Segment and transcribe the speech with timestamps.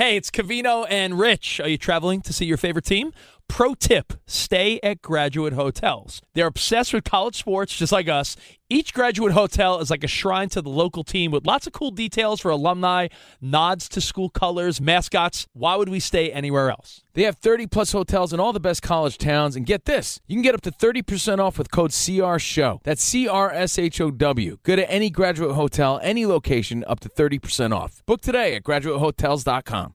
[0.00, 1.60] Hey, it's Covino and Rich.
[1.60, 3.12] Are you traveling to see your favorite team?
[3.50, 6.22] Pro tip stay at graduate hotels.
[6.34, 8.36] They're obsessed with college sports, just like us.
[8.68, 11.90] Each graduate hotel is like a shrine to the local team with lots of cool
[11.90, 13.08] details for alumni,
[13.40, 15.48] nods to school colors, mascots.
[15.52, 17.02] Why would we stay anywhere else?
[17.14, 19.56] They have 30 plus hotels in all the best college towns.
[19.56, 22.84] And get this you can get up to 30% off with code CRSHOW.
[22.84, 24.58] That's C R S H O W.
[24.62, 28.06] Go to any graduate hotel, any location, up to 30% off.
[28.06, 29.94] Book today at graduatehotels.com.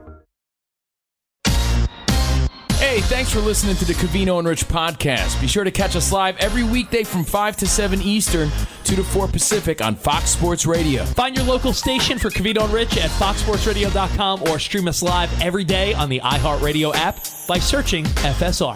[2.81, 5.39] Hey, thanks for listening to the Covino and Rich podcast.
[5.39, 8.49] Be sure to catch us live every weekday from 5 to 7 Eastern,
[8.85, 11.05] 2 to 4 Pacific on Fox Sports Radio.
[11.05, 15.63] Find your local station for Covino and Rich at foxsportsradio.com or stream us live every
[15.63, 18.75] day on the iHeartRadio app by searching FSR.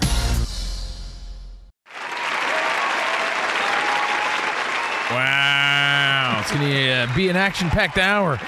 [5.12, 6.38] Wow.
[6.42, 8.40] It's going to uh, be an action packed hour.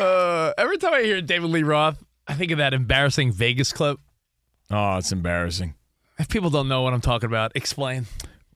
[0.00, 4.00] Uh, every time I hear David Lee Roth, I think of that embarrassing Vegas clip.
[4.70, 5.74] Oh, it's embarrassing.
[6.18, 8.06] If people don't know what I'm talking about, explain.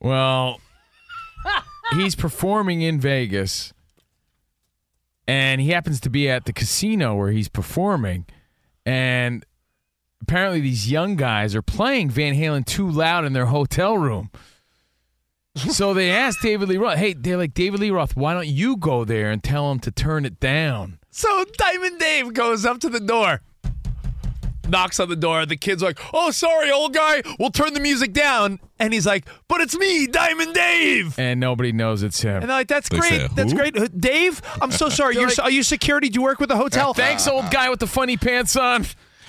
[0.01, 0.61] Well,
[1.95, 3.73] he's performing in Vegas,
[5.27, 8.27] and he happens to be at the casino where he's performing,
[8.87, 9.45] and
[10.21, 14.31] apparently these young guys are playing Van Halen too loud in their hotel room.
[15.57, 18.77] so they asked David Lee Roth, "Hey, they're like David Lee Roth, why don't you
[18.77, 22.89] go there and tell him to turn it down?" So Diamond Dave goes up to
[22.89, 23.41] the door
[24.69, 25.47] knocks on the door.
[25.47, 27.23] The kid's like, "Oh, sorry, old guy.
[27.39, 31.73] We'll turn the music down." And he's like, "But it's me, Diamond Dave." And nobody
[31.73, 32.37] knows it's him.
[32.43, 33.11] And they're like, "That's They great.
[33.11, 34.41] say, That's "Who?" great, Uh, Dave.
[34.61, 35.15] I'm so sorry.
[35.15, 36.09] You're, like- are you security?
[36.09, 36.95] Do you work with the hotel?
[36.95, 38.87] Thanks, old guy with the funny pants on.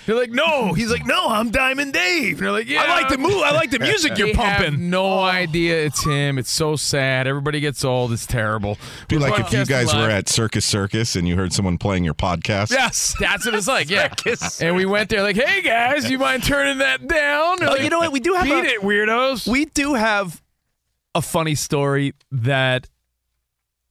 [0.08, 0.74] You're like, no.
[0.74, 2.34] He's like, no, I'm Diamond Dave.
[2.34, 2.84] And you're like, yeah.
[2.84, 3.42] I like the move.
[3.44, 4.90] I like the music you're They have pumping.
[4.90, 6.38] no idea it's him.
[6.38, 7.28] It's so sad.
[7.28, 8.12] Everybody gets old.
[8.14, 8.78] It's terrible.
[9.08, 11.78] Be We're like if you broadcasting guys were at Circus Circus and you heard someone
[11.78, 12.72] playing your podcast.
[12.72, 13.16] Yes.
[13.20, 14.14] That's what it's like, yeah.
[14.62, 17.58] And we went there like, hey guys, you mind turning that down?
[17.60, 18.12] They're Oh, like, you know what?
[18.12, 19.48] We do have Beat a- it, weirdos.
[19.48, 20.42] We do have
[21.16, 22.88] a funny story that.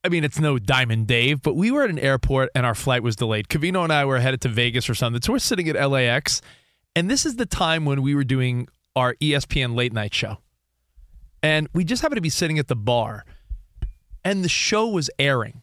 [0.04, 3.03] I mean, it's no Diamond Dave, but we were at an airport and our flight
[3.03, 3.48] was delayed.
[3.48, 5.22] Covino and I were headed to Vegas or something.
[5.22, 6.42] So we're sitting at LAX,
[6.94, 10.38] and this is the time when we were doing our ESPN late night show.
[11.42, 13.25] And we just happened to be sitting at the bar,
[14.25, 15.62] and the show was airing.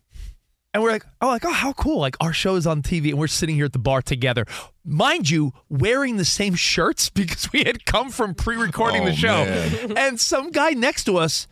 [0.74, 2.00] And we're like, oh, like, oh, how cool!
[2.00, 4.46] Like our show is on TV, and we're sitting here at the bar together,
[4.86, 9.46] mind you, wearing the same shirts because we had come from pre-recording the Oh, show.
[9.46, 9.98] man.
[9.98, 11.48] And some guy next to us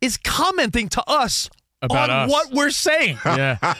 [0.00, 1.48] is commenting to us
[1.84, 2.30] About on us.
[2.30, 3.18] what we're saying.
[3.26, 3.74] yeah.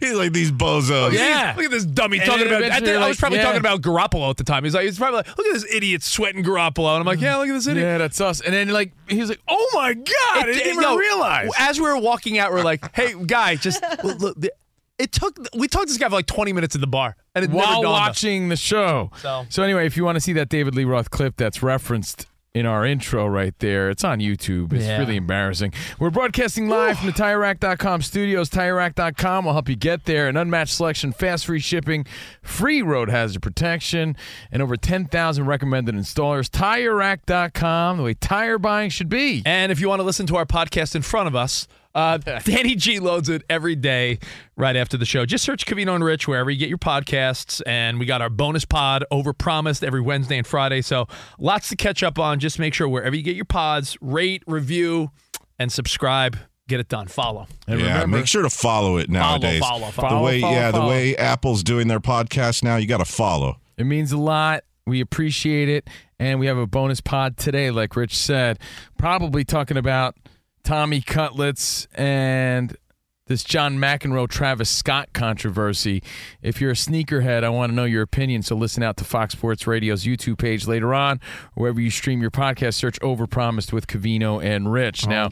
[0.00, 1.12] He's like these bozos.
[1.12, 1.54] Yeah.
[1.56, 2.62] Look at this dummy And talking about.
[2.62, 3.44] I, eventually think I was probably yeah.
[3.44, 4.64] talking about Garoppolo at the time.
[4.64, 7.36] He's like, he's probably like, look at this idiot sweating Garoppolo, and I'm like, yeah,
[7.36, 7.84] look at this idiot.
[7.84, 8.40] Yeah, that's us.
[8.40, 11.50] And then like he was like, "Oh my god, I didn't it- even no, realize."
[11.58, 14.52] As we were walking out, we're like, "Hey, guy, just look." look, the-
[14.98, 15.38] it took.
[15.54, 17.58] We talked to this guy for like 20 minutes at the bar, and it never
[17.58, 18.00] While dawned on us.
[18.08, 19.10] watching the show.
[19.50, 22.64] So- anyway, if you want to see that David Lee Roth clip that's referenced in
[22.64, 24.72] our intro right there, it's on YouTube.
[24.72, 24.98] It's Yeah.
[24.98, 25.72] really embarrassing.
[25.98, 28.48] We're broadcasting live from the TireRack.com studios.
[28.48, 30.26] TireRack.com will help you get there.
[30.28, 32.06] An unmatched selection, fast free shipping,
[32.42, 34.16] free road hazard protection,
[34.50, 36.48] and over 10,000 recommended installers.
[36.48, 39.42] TireRack.com, the way tire buying should be.
[39.44, 42.76] And if you want to listen to our podcast in front of us, uh, Danny
[42.76, 44.18] G loads it every day
[44.56, 45.24] right after the show.
[45.26, 47.60] Just search Covino and Rich wherever you get your podcasts.
[47.66, 50.82] And we got our bonus pod over promised every Wednesday and Friday.
[50.82, 51.08] So
[51.38, 52.38] lots to catch up on.
[52.38, 55.10] Just make sure wherever you get your pods, rate, review,
[55.58, 56.36] and subscribe.
[56.68, 57.06] Get it done.
[57.06, 57.46] Follow.
[57.66, 59.60] And Yeah, remember, make sure to follow it nowadays.
[59.60, 60.18] follow, follow.
[60.18, 60.84] The way, Follow, yeah, follow.
[60.84, 63.56] the way Apple's doing their podcast now, you got to follow.
[63.76, 64.64] It means a lot.
[64.86, 65.88] We appreciate it.
[66.18, 68.58] And we have a bonus pod today, like Rich said,
[68.98, 70.16] probably talking about
[70.66, 72.76] Tommy Cutlets and
[73.28, 76.02] this John McEnroe Travis Scott controversy.
[76.42, 78.42] If you're a sneakerhead, I want to know your opinion.
[78.42, 81.20] So listen out to Fox Sports Radio's YouTube page later on,
[81.54, 82.74] wherever you stream your podcast.
[82.74, 85.06] Search Overpromised with Covino and Rich.
[85.06, 85.10] Oh.
[85.10, 85.28] Now,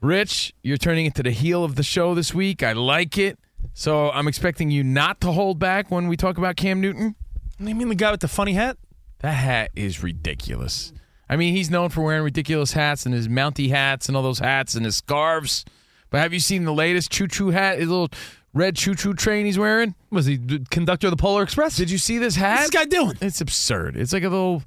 [0.00, 2.62] Rich, you're turning into the heel of the show this week.
[2.62, 3.38] I like it.
[3.74, 7.16] So I'm expecting you not to hold back when we talk about Cam Newton.
[7.58, 8.78] You mean the guy with the funny hat?
[9.18, 10.94] That hat is ridiculous.
[11.30, 14.40] I mean, he's known for wearing ridiculous hats and his Mountie hats and all those
[14.40, 15.64] hats and his scarves.
[16.10, 17.78] But have you seen the latest choo choo hat?
[17.78, 18.08] His little
[18.52, 19.94] red choo choo train he's wearing?
[20.10, 21.76] Was he the conductor of the Polar Express?
[21.76, 22.56] Did you see this hat?
[22.58, 23.16] What's this guy doing?
[23.20, 23.96] It's absurd.
[23.96, 24.64] It's like a little,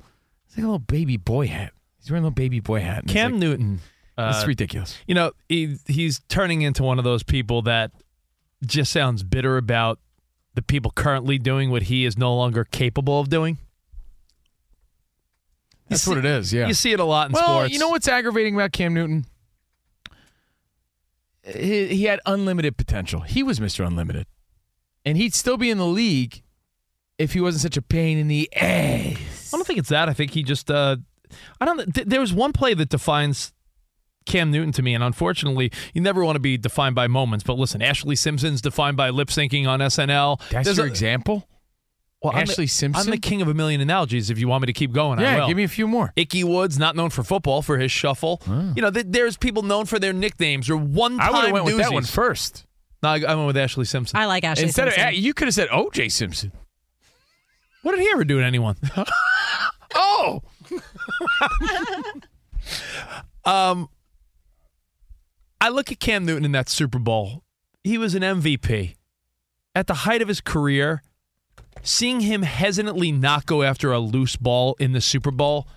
[0.48, 1.74] it's like a little baby boy hat.
[2.00, 3.08] He's wearing a little baby boy hat.
[3.08, 3.82] Cam like- Newton.
[4.18, 4.98] It's Uh, ridiculous.
[5.08, 7.92] you know, he, he's turning into one of those people that
[8.66, 10.00] just sounds bitter about
[10.54, 13.58] the people currently doing what he is no longer capable of doing.
[15.94, 16.52] That's see- what it is.
[16.54, 16.68] Yeah.
[16.68, 17.74] You see it a lot in well, sports.
[17.74, 19.26] you know what's aggravating about Cam Newton?
[21.44, 23.22] He, he had unlimited potential.
[23.22, 23.86] He was Mr.
[23.86, 24.28] Unlimited.
[25.06, 26.42] And he'd still be in the league
[27.18, 29.54] if he wasn't such a pain in the ass.
[29.54, 30.08] I don't think it's that.
[30.08, 30.72] I think he just.
[30.72, 30.98] Uh,
[31.60, 31.94] I don't.
[31.94, 33.52] Th- there was one play that defines
[34.26, 37.44] Cam Newton to me, and unfortunately, you never want to be defined by moments.
[37.44, 40.40] But listen, Ashley Simpson's defined by lip syncing on SNL.
[40.50, 41.46] That's There's your a- example?
[42.24, 43.02] Well, I'm Ashley the, Simpson?
[43.08, 44.30] I'm the king of a million analogies.
[44.30, 45.48] If you want me to keep going, I Yeah, will.
[45.48, 46.14] give me a few more.
[46.16, 48.42] Ickey Woods, not known for football, for his shuffle.
[48.48, 51.54] You know, th- there's people known for their nicknames or one I would time have
[51.54, 52.66] went with that one first.
[53.02, 54.18] No, I, I went with Ashley Simpson.
[54.18, 55.08] I like Ashley Instead Simpson.
[55.10, 56.08] of you could have said O.J.
[56.08, 56.54] Simpson.
[57.82, 58.78] what did he ever do to anyone?
[59.96, 60.42] Oh,
[63.46, 63.90] um,
[65.62, 67.44] I look at Cam Newton in that Super Bowl.
[67.84, 68.96] He was an MVP.
[69.76, 71.04] At the height of his career,
[71.84, 75.68] seeing him hesitantly not go after a loose ball in the Super Bowl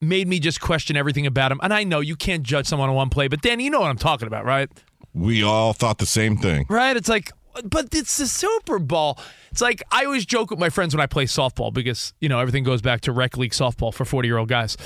[0.00, 1.58] made me just question everything about him.
[1.62, 3.90] And I know you can't judge someone on one play, but Danny, you know what
[3.90, 4.70] I'm talking about, right?
[5.12, 6.66] We all thought the same thing.
[6.68, 6.96] Right?
[6.96, 7.32] It's like,
[7.64, 9.18] but it's the Super Bowl.
[9.50, 12.38] It's like I always joke with my friends when I play softball because, you know,
[12.38, 14.76] everything goes back to rec league softball for 40 year old guys.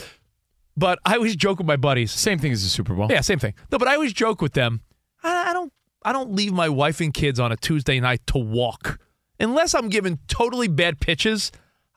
[0.75, 2.13] But I always joke with my buddies.
[2.13, 3.09] same thing as the Super Bowl.
[3.11, 3.53] Yeah, same thing.
[3.71, 4.81] No, but I always joke with them.
[5.23, 5.73] I, I don't.
[6.05, 8.99] I don't leave my wife and kids on a Tuesday night to walk
[9.43, 11.53] unless I'm given totally bad pitches.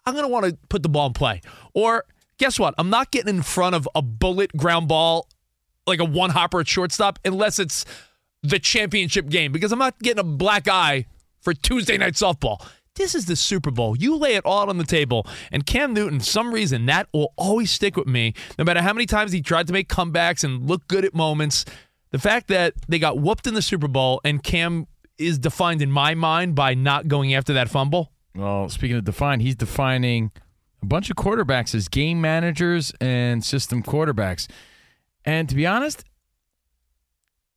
[0.05, 1.41] I'm gonna want to put the ball in play.
[1.73, 2.03] Or
[2.37, 2.75] guess what?
[2.77, 5.29] I'm not getting in front of a bullet ground ball
[5.87, 7.85] like a one hopper at shortstop unless it's
[8.43, 11.05] the championship game because I'm not getting a black eye
[11.39, 12.65] for Tuesday night softball.
[12.95, 13.97] This is the Super Bowl.
[13.97, 15.27] You lay it all on the table.
[15.51, 18.33] And Cam Newton, some reason, that will always stick with me.
[18.57, 21.65] No matter how many times he tried to make comebacks and look good at moments,
[22.11, 25.91] the fact that they got whooped in the Super Bowl and Cam is defined in
[25.91, 28.11] my mind by not going after that fumble.
[28.35, 30.31] Well, speaking of defined, he's defining
[30.81, 34.47] a bunch of quarterbacks as game managers and system quarterbacks.
[35.23, 36.03] And to be honest,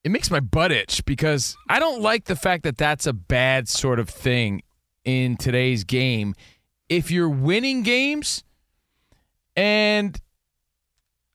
[0.05, 3.69] it makes my butt itch because I don't like the fact that that's a bad
[3.69, 4.63] sort of thing
[5.05, 6.35] in today's game.
[6.89, 8.45] If you're winning games,
[9.57, 10.19] and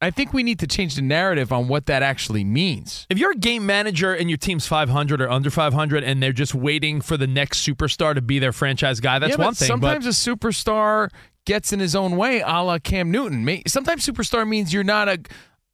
[0.03, 3.07] I think we need to change the narrative on what that actually means.
[3.09, 6.53] If you're a game manager and your team's 500 or under 500 and they're just
[6.53, 9.67] waiting for the next superstar to be their franchise guy, that's Yeah, one thing.
[9.67, 11.09] Sometimes but a superstar
[11.45, 13.61] gets in his own way, a la Cam Newton.
[13.67, 15.19] Sometimes superstar means you're not a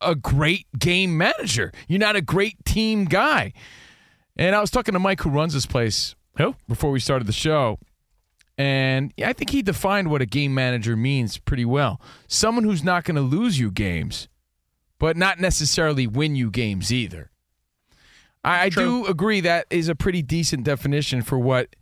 [0.01, 1.71] a great game manager.
[1.87, 3.53] You're not a great team guy.
[4.37, 6.55] And I was talking to Mike, who runs this place, who?
[6.67, 7.79] before we started the show,
[8.59, 12.01] and I think he defined what a game manager means pretty well.
[12.27, 14.27] Someone who's not going to lose you games,
[14.99, 17.31] but not necessarily win you games either.
[18.43, 21.73] I, I do agree that is a pretty decent definition for what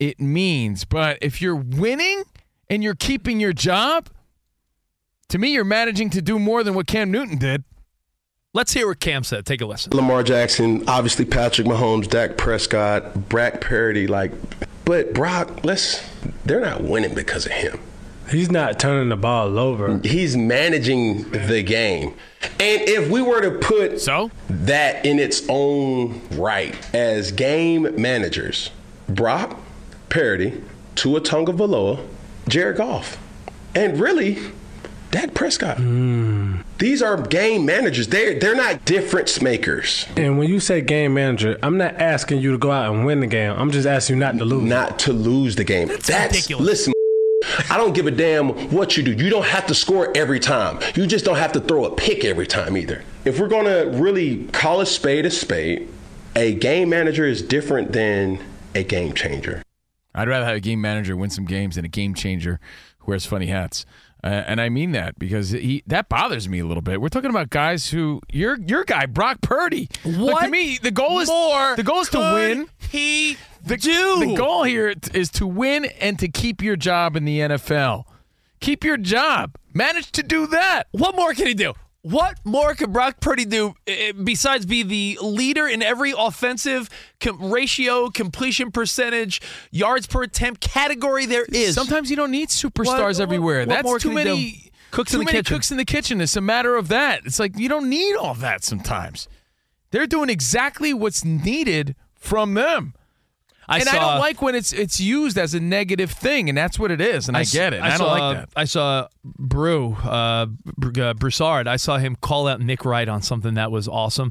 [0.00, 0.84] it means.
[0.84, 2.24] But if you're winning
[2.68, 4.08] and you're keeping your job,
[5.28, 7.62] to me, you're managing to do more than what Cam Newton did.
[8.52, 9.46] Let's hear what Cam said.
[9.46, 9.96] Take a listen.
[9.96, 14.32] Lamar Jackson, obviously Patrick Mahomes, Dak Prescott, Brock Purdy, like,
[14.86, 16.02] but Brock, let's,
[16.46, 17.78] they're not winning because of him.
[18.30, 19.98] He's not turning the ball over.
[20.02, 22.14] He's managing the game.
[22.42, 24.30] And if we were to put So?
[24.48, 28.70] that in its own right as game managers,
[29.08, 29.60] Brock
[30.08, 30.60] Purdy,
[30.96, 32.04] Tua Tagovailoa,
[32.48, 33.18] Jared Goff,
[33.76, 34.38] and really,
[35.10, 35.78] Dak Prescott.
[36.78, 38.08] These are game managers.
[38.08, 40.06] They're they're not difference makers.
[40.16, 43.20] And when you say game manager, I'm not asking you to go out and win
[43.20, 43.52] the game.
[43.56, 44.62] I'm just asking you not to lose.
[44.64, 45.88] not to lose the game.
[45.88, 46.66] That's, ridiculous.
[46.66, 46.92] Listen,
[47.70, 49.12] I don't give a damn what you do.
[49.12, 50.80] You don't have to score every time.
[50.94, 53.02] You just don't have to throw a pick every time either.
[53.24, 55.88] If we're gonna really call a spade a spade,
[56.34, 58.38] a game manager is different than
[58.74, 59.62] a game changer.
[60.14, 62.58] I'd rather have a game manager win some games than a game changer
[62.98, 63.84] who wears funny hats.
[64.26, 67.00] Uh, and I mean that because he that bothers me a little bit.
[67.00, 69.88] We're talking about guys who your your guy Brock Purdy.
[70.04, 72.68] Look, What to me, the goal is more the goal is to win.
[72.76, 77.24] He The, do the goal here is to win and to keep your job in
[77.24, 78.04] the NFL.
[78.58, 79.54] Keep your job.
[79.72, 80.88] Manage to do that.
[80.90, 81.74] What more can he do?
[82.08, 87.50] What more could Brock Purdy do eh, besides be the leader in every offensive com-
[87.52, 89.40] ratio, completion percentage,
[89.72, 91.74] yards per attempt category there is?
[91.74, 93.66] Sometimes you don't need superstars What- everywhere.
[93.66, 94.70] what That's too many?
[94.92, 95.56] Cooks too in the many kitchen.
[95.56, 96.20] cooks in the kitchen.
[96.20, 97.22] It's a matter of that.
[97.24, 99.26] It's like you don't need all that sometimes.
[99.90, 102.94] They're doing exactly what's needed from them.
[103.68, 106.56] I and saw, I don't like when it's it's used as a negative thing, and
[106.56, 107.28] that's what it is.
[107.28, 107.82] And I get it.
[107.82, 108.48] I, don't saw, like that.
[108.54, 110.46] I saw Brew, uh,
[111.00, 111.66] uh, Broussard.
[111.66, 114.30] I saw him call out Nick Wright on something that was awesome.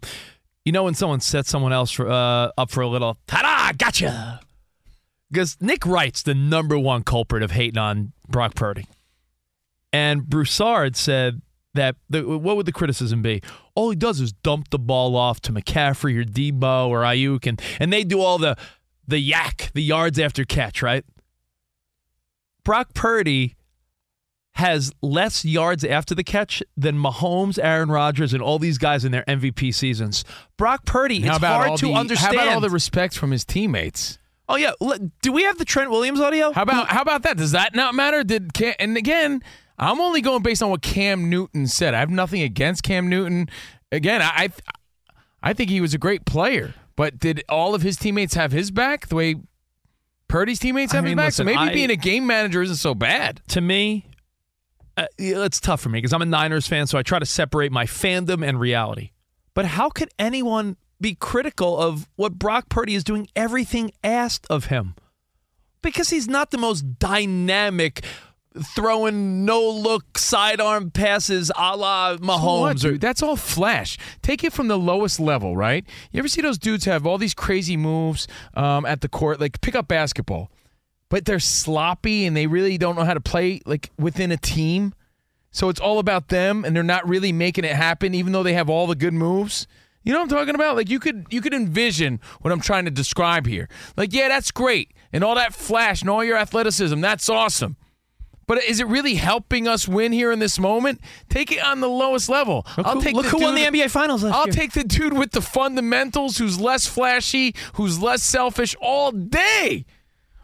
[0.64, 4.40] You know when someone sets someone else for, uh, up for a little ta-da, gotcha.
[5.30, 8.88] Because Nick Wright's the number one culprit of hating on Brock Purdy.
[9.92, 11.42] And Broussard said
[11.74, 13.42] that the, what would the criticism be?
[13.76, 17.62] All he does is dump the ball off to McCaffrey or Debo or Aiyuk, and,
[17.80, 18.58] and they do all the
[19.08, 21.06] the yak, the yards after catch, right?
[22.64, 23.56] Brock Purdy
[24.54, 29.12] has less yards after the catch than Mahomes, Aaron Rodgers, and all these guys in
[29.12, 30.24] their MVP seasons.
[30.58, 32.36] Brock Purdy, how it's hard to the, understand.
[32.36, 34.18] How about all the respect from his teammates?
[34.48, 34.72] oh yeah,
[35.22, 36.52] do we have the Trent Williams audio?
[36.52, 37.38] How about how about that?
[37.38, 38.24] Does that not matter?
[38.24, 39.42] Did Cam, and again,
[39.78, 41.94] I'm only going based on what Cam Newton said.
[41.94, 43.50] I have nothing against Cam Newton.
[43.92, 44.50] Again, I,
[45.42, 48.72] I think he was a great player, but did all of his teammates have his
[48.72, 49.36] back the way
[50.28, 51.26] Purdy's teammates I have mean, his back?
[51.28, 53.42] listen, so maybe I- being a game manager isn't so bad.
[53.50, 54.08] to me,
[54.98, 57.72] uh, it's tough for me because I'm a Niners fan, so I try to separate
[57.72, 59.12] my fandom and reality.
[59.54, 64.66] But how could anyone be critical of what Brock Purdy is doing everything asked of
[64.66, 64.96] him?
[65.82, 68.04] Because he's not the most dynamic,
[68.64, 73.00] throwing no look sidearm passes a la So what, Mahomes.
[73.00, 73.98] That's all flash.
[74.22, 75.86] Take it from the lowest level, right?
[76.12, 79.62] You ever see those dudes have all these crazy moves um, at the court, like
[79.62, 80.52] pick up basketball,
[81.10, 84.94] but they're sloppy and they really don't know how to play like within a team.
[85.52, 88.52] So it's all about them, and they're not really making it happen, even though they
[88.52, 89.68] have all the good moves.
[90.04, 90.76] You know what I'm talking about?
[90.76, 93.70] Like you could you could envision what I'm trying to describe here.
[93.96, 97.78] Like, yeah, that's great, and all that flash and all your athleticism, that's awesome.
[98.48, 101.02] But is it really helping us win here in this moment?
[101.30, 102.66] Take it on the lowest level.
[102.78, 104.54] Look I'll who- take look the who won dude- the NBA Finals last I'll year.
[104.54, 109.86] take the dude with the fundamentals, who's less flashy, who's less selfish, all day,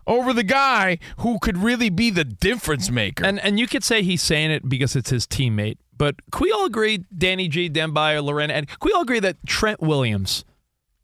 [0.07, 3.23] over the guy who could really be the difference maker.
[3.23, 6.51] And and you could say he's saying it because it's his teammate, but can we
[6.51, 10.43] all agree, Danny G, Demby, Loren, and can we all agree that Trent Williams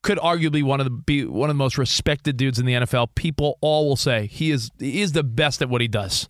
[0.01, 3.09] could arguably one of the be one of the most respected dudes in the NFL?
[3.13, 6.27] People all will say he is he is the best at what he does.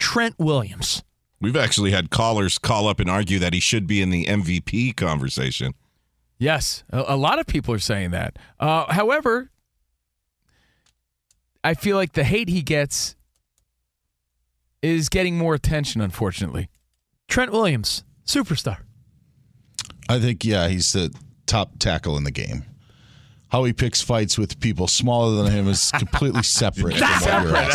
[0.00, 1.04] Trent Williams.
[1.40, 4.96] We've actually had callers call up and argue that he should be in the MVP
[4.96, 5.74] conversation.
[6.38, 8.38] Yes, a, a lot of people are saying that.
[8.58, 9.50] Uh, however,
[11.62, 13.14] I feel like the hate he gets
[14.82, 16.68] is getting more attention, unfortunately.
[17.28, 18.78] Trent Williams, superstar.
[20.08, 21.14] I think yeah, he's the
[21.46, 22.64] top tackle in the game.
[23.50, 26.96] How he picks fights with people smaller than him is completely separate.
[26.96, 27.72] from what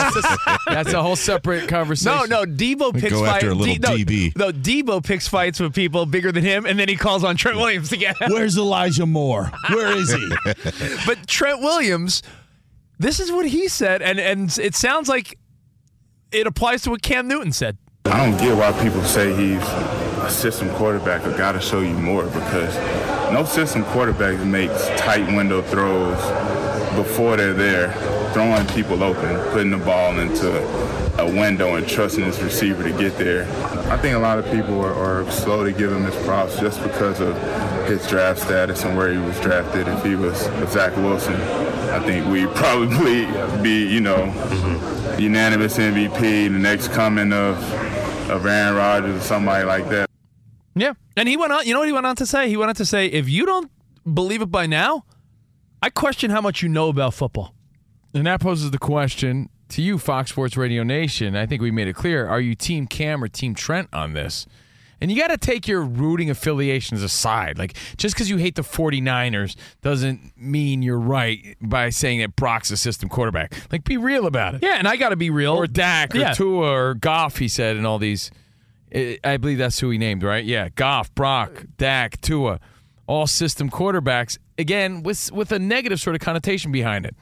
[0.47, 0.57] you're.
[0.73, 2.29] That's a whole separate conversation.
[2.29, 4.37] No, no, Debo picks go after fight- a little D- no, DB.
[4.37, 7.57] No, Debo picks fights with people bigger than him, and then he calls on Trent
[7.57, 8.15] Williams to get.
[8.21, 9.51] Where's Elijah Moore?
[9.69, 10.31] Where is he?
[11.05, 12.23] But Trent Williams,
[12.97, 15.37] this is what he said, and and it sounds like
[16.31, 17.77] it applies to what Cam Newton said.
[18.05, 21.23] I don't get why people say he's a system quarterback.
[21.25, 22.75] I got to show you more because
[23.31, 26.17] no system quarterback makes tight window throws
[26.95, 27.91] before they're there,
[28.33, 30.49] throwing people open, putting the ball into
[31.17, 33.43] a window and trusting his receiver to get there.
[33.89, 36.81] I think a lot of people are, are slow to give him his props just
[36.83, 37.35] because of
[37.87, 39.87] his draft status and where he was drafted.
[39.87, 40.37] If he was
[40.71, 41.35] Zach Wilson,
[41.91, 43.25] I think we'd probably
[43.61, 45.19] be, you know, mm-hmm.
[45.19, 47.57] unanimous MVP, the next coming of
[48.29, 50.09] of Aaron Rodgers or somebody like that.
[50.75, 50.93] Yeah.
[51.15, 52.49] And he went on, you know what he went on to say?
[52.49, 53.71] He went on to say, if you don't
[54.11, 55.05] believe it by now,
[55.81, 57.53] I question how much you know about football.
[58.13, 61.35] And that poses the question to you, Fox Sports Radio Nation.
[61.35, 62.27] I think we made it clear.
[62.27, 64.45] Are you Team Cam or Team Trent on this?
[65.01, 67.57] And you got to take your rooting affiliations aside.
[67.57, 72.71] Like, just because you hate the 49ers doesn't mean you're right by saying that Brock's
[72.71, 73.53] a system quarterback.
[73.71, 74.63] Like, be real about it.
[74.63, 75.53] Yeah, and I got to be real.
[75.53, 76.31] Or Dak or Yeah.
[76.31, 78.31] Tua or Goff, he said, and all these.
[78.95, 80.45] I believe that's who he named, right?
[80.45, 82.59] Yeah, Goff, Brock, Dak, Tua,
[83.07, 84.37] all system quarterbacks.
[84.57, 87.15] Again, with with a negative sort of connotation behind it.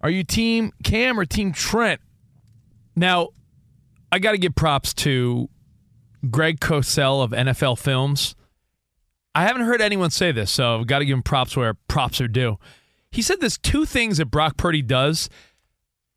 [0.00, 2.00] Are you Team Cam or Team Trent?
[2.96, 3.28] Now,
[4.10, 5.48] I got to give props to
[6.30, 8.34] Greg Cosell of NFL Films.
[9.34, 12.20] I haven't heard anyone say this, so I've got to give him props where props
[12.20, 12.58] are due.
[13.10, 15.28] He said there's two things that Brock Purdy does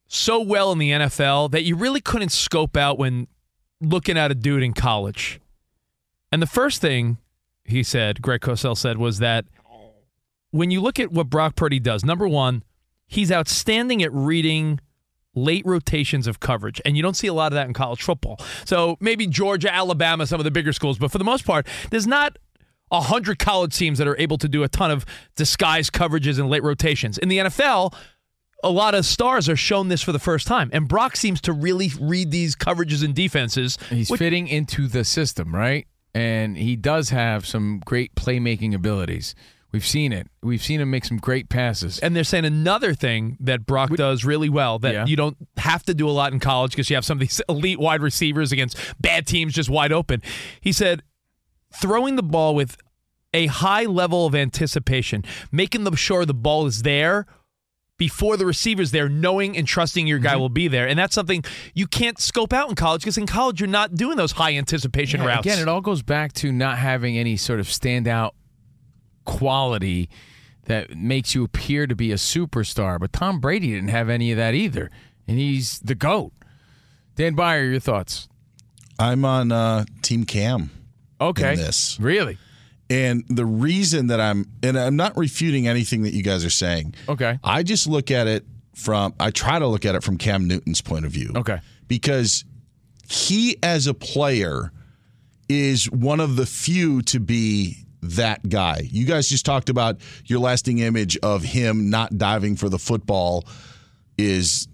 [0.08, 3.28] so well in the NFL that you really couldn't scope out when
[3.82, 5.40] looking at a dude in college.
[6.32, 7.18] And the first thing
[7.66, 9.46] he said, Greg Cosell said, was that
[10.52, 12.64] when you look at what Brock Purdy does, number one,
[13.08, 14.80] he's outstanding at reading
[15.34, 16.82] late rotations of coverage.
[16.86, 18.40] And you don't see a lot of that in college football.
[18.64, 22.08] So maybe Georgia, Alabama, some of the bigger schools, but for the most part, there's
[22.08, 22.38] not
[22.92, 25.06] a hundred college teams that are able to do a ton of
[25.36, 27.18] disguised coverages and late rotations.
[27.18, 27.94] In the NFL,
[28.64, 30.70] a lot of stars are shown this for the first time.
[30.74, 33.78] And Brock seems to really read these coverages and defenses.
[33.90, 35.88] He's which- fitting into the system, right?
[36.14, 39.36] And he does have some great playmaking abilities.
[39.74, 40.28] We've seen it.
[40.42, 42.00] We've seen him make some great passes.
[42.00, 45.06] And they're saying another thing that Brock does really well that Yeah.
[45.06, 47.42] you don't have to do a lot in college because you have some of these
[47.50, 50.22] elite wide receivers against bad teams just wide open.
[50.62, 51.04] He said
[51.74, 52.78] throwing the ball with
[53.34, 57.26] a high level of anticipation, making sure the ball is there
[57.98, 60.40] before the receiver's there, knowing and trusting your guy Mm-hmm.
[60.42, 60.88] will be there.
[60.88, 64.18] And that's something you can't scope out in college because in college you're not doing
[64.18, 65.46] those high anticipation Yeah, routes.
[65.46, 68.32] Again, it all goes back to not having any sort of standout
[69.24, 70.10] quality
[70.66, 73.00] that makes you appear to be a superstar.
[73.00, 74.90] But Tom Brady didn't have any of that either,
[75.28, 76.34] and he's the goat.
[77.16, 78.28] Dan Beyer, your thoughts?
[79.00, 80.70] I'm on uh, Team Cam.
[81.22, 81.98] Okay, in this.
[82.00, 82.38] really?
[82.90, 86.96] And the reason that I'm, and I'm not refuting anything that you guys are saying.
[87.10, 87.40] Okay.
[87.44, 90.82] I just look at it from, I try to look at it from Cam Newton's
[90.82, 91.32] point of view.
[91.36, 91.60] Okay.
[91.88, 92.46] Because
[93.10, 94.72] he, as a player,
[95.50, 98.82] is one of the few to be that guy.
[98.84, 103.46] You guys just talked about your lasting image of him not diving for the football
[104.18, 104.68] is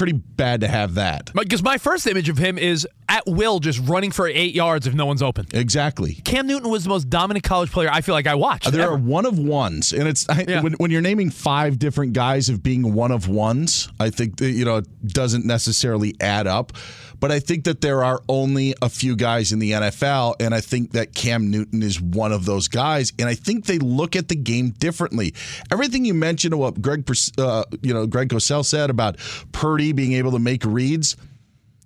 [0.00, 1.30] pretty bad to have that.
[1.34, 4.94] Because my first image of him is at will just running for eight yards if
[4.94, 5.46] no one's open.
[5.52, 6.14] Exactly.
[6.24, 8.72] Cam Newton was the most dominant college player I feel like I watched.
[8.72, 8.92] There ever.
[8.92, 10.62] are one of ones, and it's I, Yeah.
[10.62, 13.90] when, when you're naming five different guys of being one of ones.
[14.00, 16.72] I think that, you know it doesn't necessarily add up,
[17.20, 20.60] but I think that there are only a few guys in the NFL, and I
[20.60, 23.12] think that Cam Newton is one of those guys.
[23.18, 25.34] And I think they look at the game differently.
[25.70, 27.08] Everything you mentioned, what Greg,
[27.38, 29.18] uh, you know, Greg Cosell said about
[29.52, 31.16] Purdy being able to make reads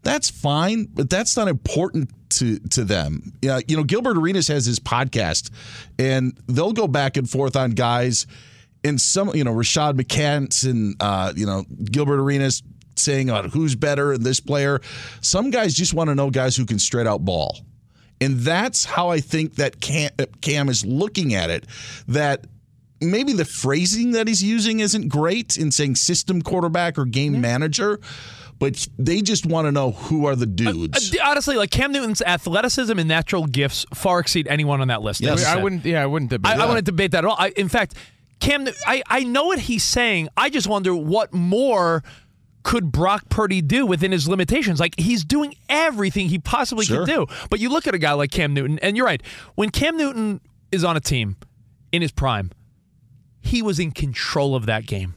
[0.04, 3.32] that's fine, but that's not important to to them.
[3.42, 5.50] Yeah, you know, Gilbert Arenas has his podcast,
[5.98, 8.26] and they'll go back and forth on guys.
[8.86, 12.62] And some, you know, Rashad McCants and uh, you know Gilbert Arenas
[12.96, 14.80] saying on who's better and this player.
[15.20, 17.58] Some guys just want to know guys who can straight out ball,
[18.20, 21.66] and that's how I think that Cam, Cam is looking at it.
[22.08, 22.46] That
[23.00, 28.00] maybe the phrasing that he's using isn't great in saying system quarterback or game manager,
[28.58, 31.14] but they just want to know who are the dudes.
[31.14, 35.20] Uh, honestly, like Cam Newton's athleticism and natural gifts far exceed anyone on that list.
[35.20, 35.44] Yes.
[35.44, 35.84] Like you I wouldn't.
[35.84, 36.52] Yeah, I wouldn't debate.
[36.52, 36.68] I, I that.
[36.68, 37.36] wouldn't debate that at all.
[37.38, 37.94] I, in fact,
[38.40, 40.28] Cam, I, I know what he's saying.
[40.36, 42.02] I just wonder what more
[42.64, 44.80] could Brock Purdy do within his limitations?
[44.80, 47.06] Like he's doing everything he possibly Sure.
[47.06, 47.26] can do.
[47.50, 49.22] But you look at a guy like Cam Newton, and you're right.
[49.54, 50.40] When Cam Newton
[50.72, 51.36] is on a team
[51.92, 52.50] in his prime,
[53.40, 55.14] he was in control of that game.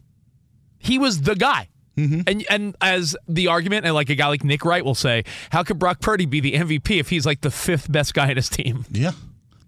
[0.78, 1.70] He was the guy.
[1.98, 2.22] Mm-hmm.
[2.28, 5.64] And and as the argument, and like a guy like Nick Wright will say, how
[5.64, 8.50] could Brock Purdy be the MVP if he's like the fifth best guy in his
[8.50, 8.86] team?
[8.92, 9.12] Yeah.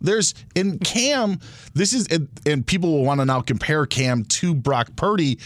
[0.01, 1.39] There's in Cam,
[1.73, 5.39] this is and, and people will want to now compare Cam to Brock Purdy,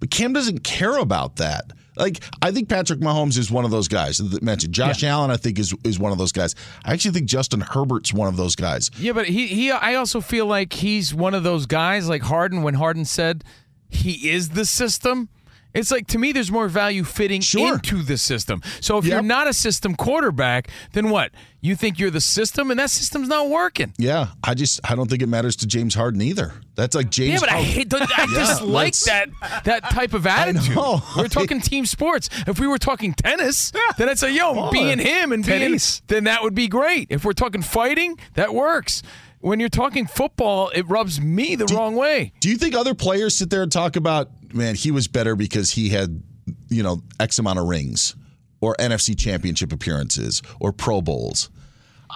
[0.00, 1.72] but Cam doesn't care about that.
[2.00, 4.72] Like I think Patrick Mahomes is one of those guys that mentioned.
[4.74, 6.54] Josh Allen, I think is is one of those guys.
[6.84, 8.90] I actually think Justin Herbert's one of those guys.
[8.98, 9.70] Yeah, but he he.
[9.70, 12.62] I also feel like he's one of those guys like Harden.
[12.62, 13.44] When Harden said
[13.88, 15.28] he is the system,
[15.74, 17.74] it's like to me, there's more value fitting Sure.
[17.74, 18.62] into the system.
[18.80, 19.12] So if Yep.
[19.12, 21.30] you're not a system quarterback, then what?
[21.62, 23.92] You think you're the system, and that system's not working.
[23.98, 26.54] Yeah, I just I don't think it matters to James Harden either.
[26.74, 27.34] That's like James.
[27.34, 27.88] Yeah, but I hate.
[27.90, 29.28] don't- I just Yeah, like that
[29.64, 30.74] that type of attitude.
[30.74, 32.30] We're talking team sports.
[32.46, 36.00] If we were talking tennis, then I'd say, "Yo, being him and being Tennis.
[36.06, 39.02] then that would be great." If we're talking fighting, that works.
[39.42, 42.32] When you're talking football, it rubs me the wrong way.
[42.40, 45.72] Do you think other players sit there and talk about, man, he was better because
[45.72, 46.22] he had,
[46.68, 48.14] you know, X amount of rings
[48.60, 51.50] or NFC championship appearances or Pro Bowls?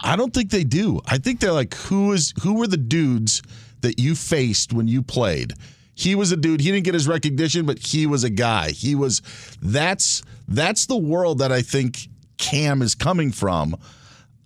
[0.03, 1.01] I don't think they do.
[1.07, 3.43] I think they're like, who is who were the dudes
[3.83, 5.53] that you faced when you played?
[5.95, 6.61] He was a dude.
[6.61, 8.71] He didn't get his recognition, but he was a guy.
[8.71, 9.23] He was
[9.63, 13.77] that's that's the world that I think Cam is coming from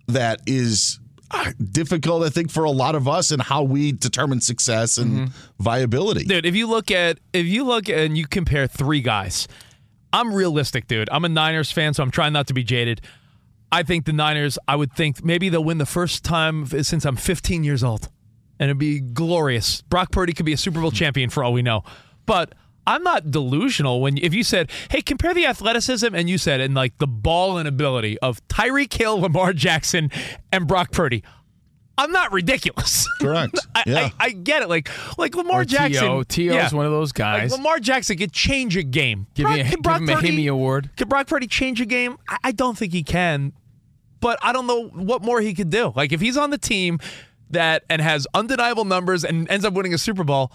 [0.07, 0.98] that is
[1.71, 5.63] difficult, I think, for a lot of us and how we determine success and mm-hmm.
[5.63, 6.25] viability.
[6.25, 9.47] dude if you look at if you look and you compare three guys
[10.11, 11.09] i'm realistic dude.
[11.11, 13.01] I'm a niners fan so i'm trying not to be jaded.
[13.71, 17.15] I think the niners i would think maybe they'll win the first time since i'm
[17.15, 18.09] 15 years old
[18.59, 19.81] and it'd be glorious.
[19.83, 20.95] Brock purdy could be a super bowl hmm.
[20.95, 21.83] champion for all we know.
[22.25, 22.53] But
[22.89, 26.73] i'm not delusional when if you said hey compare the athleticism and you said and
[26.75, 30.09] like the ball and ability of tyreek hill lamar jackson
[30.51, 31.23] and brock purdy
[31.99, 33.05] I'm not ridiculous.
[33.19, 33.59] Correct.
[33.75, 33.97] I, Yeah.
[33.97, 34.69] I, I get it.
[34.69, 36.01] Like like Lamar Or Jackson.
[36.01, 36.23] T.O.
[36.23, 36.55] T.O.
[36.57, 37.51] is one of those guys.
[37.51, 39.27] Like Lamar Jackson could change a game.
[39.33, 40.91] Give, Brock, me a, give Brock him a Purdy- Hemi Award.
[40.95, 42.17] Could Brock Purdy change a game?
[42.29, 43.51] I, I don't think he can,
[44.21, 45.91] but I don't know what more he could do.
[45.93, 46.99] Like if he's on the team
[47.49, 50.53] that and has undeniable numbers and ends up winning a Super Bowl,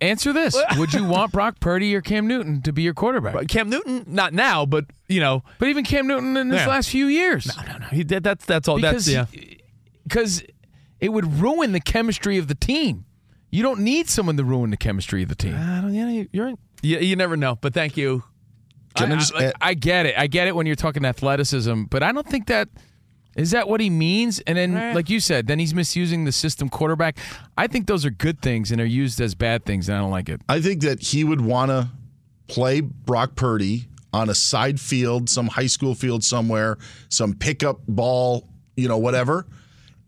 [0.00, 3.48] Answer this: Would you want Brock Purdy or Cam Newton to be your quarterback?
[3.48, 6.68] Cam Newton, not now, but you know, But even Cam Newton in his Yeah.
[6.68, 7.86] last few years, no, no, no.
[7.88, 8.22] he did.
[8.22, 8.76] That's that's all.
[8.76, 9.44] because that's yeah.
[10.04, 10.42] because
[11.00, 13.04] it would ruin the chemistry of the team.
[13.50, 15.54] You don't need someone to ruin the chemistry of the team.
[15.56, 15.92] I don't.
[15.92, 16.52] Yeah, you're.
[16.82, 17.56] You, you never know.
[17.60, 18.22] But thank you.
[18.96, 20.14] Can I I, just I- I get it.
[20.16, 22.68] I get it when you're talking athleticism, but I don't think that
[23.36, 24.40] is that what he means.
[24.40, 24.92] And then, Eh.
[24.94, 27.18] like you said, then he's misusing the system quarterback.
[27.56, 30.10] I think those are good things and are used as bad things, and I don't
[30.10, 30.40] like it.
[30.48, 31.88] I think that he would want to
[32.48, 36.76] play Brock Purdy on a side field, some high school field somewhere,
[37.08, 39.46] some pickup ball, you know, whatever.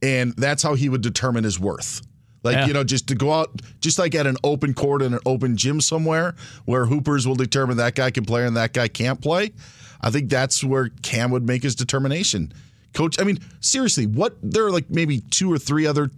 [0.03, 2.03] And that's how he would determine his worth.
[2.43, 2.67] Like, Yeah.
[2.67, 5.57] you know, just to go out, just like at an open court in an open
[5.57, 9.53] gym somewhere where Hoopers will determine that guy can play and that guy can't play.
[10.01, 12.53] I think that's where Cam would make his determination.
[12.92, 16.11] Coach, I mean, seriously, what there are like maybe two or three other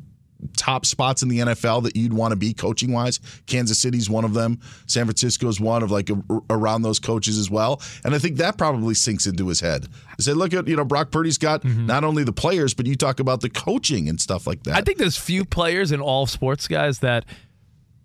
[0.56, 3.20] top spots in the NFL that you'd want to be coaching wise.
[3.46, 4.60] Kansas City's one of them.
[4.86, 7.80] San Francisco's one of like a, around those coaches as well.
[8.04, 9.86] And I think that probably sinks into his head.
[10.08, 11.86] I said, look at you know Brock Purdy's got mm-hmm.
[11.86, 14.76] not only the players, but you talk about the coaching and stuff like that.
[14.76, 17.24] I think there's few players in all sports, guys, that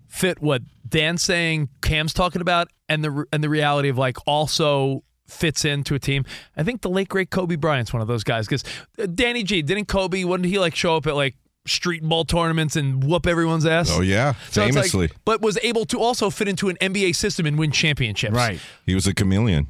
[0.08, 5.04] fit what Dan's saying, Cam's talking about, and the and the reality of like also
[5.30, 6.26] fits into a team.
[6.58, 8.64] I think the late great Kobe Bryant's one of those guys because
[9.02, 11.36] uh, Danny G didn't Kobe wouldn't he like show up at like
[11.68, 13.90] street ball tournaments and whoop everyone's ass?
[13.92, 15.10] Oh yeah, So it's like- famously.
[15.26, 18.34] but was able to also fit into an NBA system and win championships.
[18.36, 19.68] Right, he was a chameleon.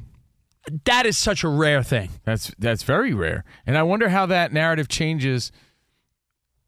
[0.84, 2.10] That is such a rare thing.
[2.24, 5.50] That's that's very rare, and I wonder how that narrative changes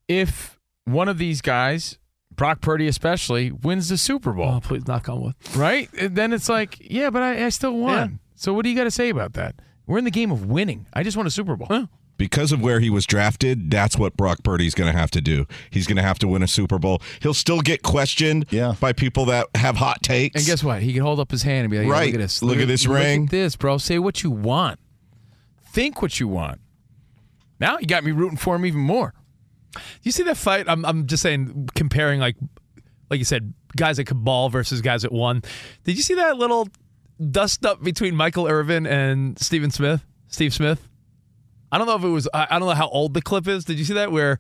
[0.09, 1.99] if one of these guys,
[2.35, 4.49] Brock Purdy especially, wins the Super Bowl.
[4.57, 5.35] Oh, please knock on wood.
[5.55, 5.89] right?
[5.99, 8.19] And then it's like, yeah, but I, I still won.
[8.43, 9.55] So what do you got to say about that?
[9.87, 10.87] We're in the game of winning.
[10.93, 11.87] I just won a Super Bowl.
[12.19, 15.47] Because of where he was drafted, that's what Brock Purdy's going to have to do.
[15.71, 17.01] He's going to have to win a Super Bowl.
[17.21, 18.75] He'll still get questioned Yeah.
[18.81, 20.35] by people that have hot takes.
[20.35, 20.83] And guess what?
[20.83, 22.07] He can hold up his hand and be like, "Yeah, Right.
[22.07, 22.43] look at this.
[22.43, 23.79] Look at this ring." Look at this, bro.
[23.79, 24.81] Say what you want.
[25.73, 26.61] Think what you want.
[27.61, 29.15] Now you got me rooting for him even more.
[30.03, 30.67] You see that fight?
[30.69, 32.35] I'm I'm just saying comparing like
[33.09, 35.43] like you said, guys that could ball versus guys that won.
[35.85, 36.67] Did you see that little
[37.31, 40.05] dust up between Michael Irvin and Steven Smith?
[40.29, 40.87] Steve Smith?
[41.71, 43.65] I don't know if it was I I don't know how old the clip is.
[43.65, 44.39] Did you see that where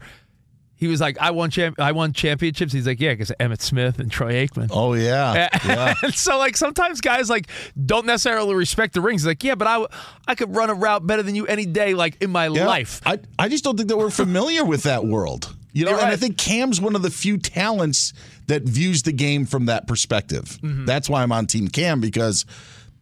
[0.74, 2.72] he was like, I won champ I won championships.
[2.72, 4.68] He's like, Yeah, because Emmitt Smith and Troy Aikman.
[4.72, 5.94] oh yeah, yeah.
[6.02, 7.46] And so like sometimes guys like
[7.86, 9.22] don't necessarily respect the rings.
[9.22, 9.86] He's like, yeah, but I,
[10.26, 12.66] I could run a route better than you any day, like in my Yeah.
[12.66, 13.00] life.
[13.06, 15.54] I, I just don't think that we're familiar with that world.
[15.72, 18.12] You know, You're and I think Cam's one of the few talents
[18.46, 20.58] that views the game from that perspective.
[20.62, 20.84] Mm-hmm.
[20.84, 22.44] That's why I'm on Team Cam because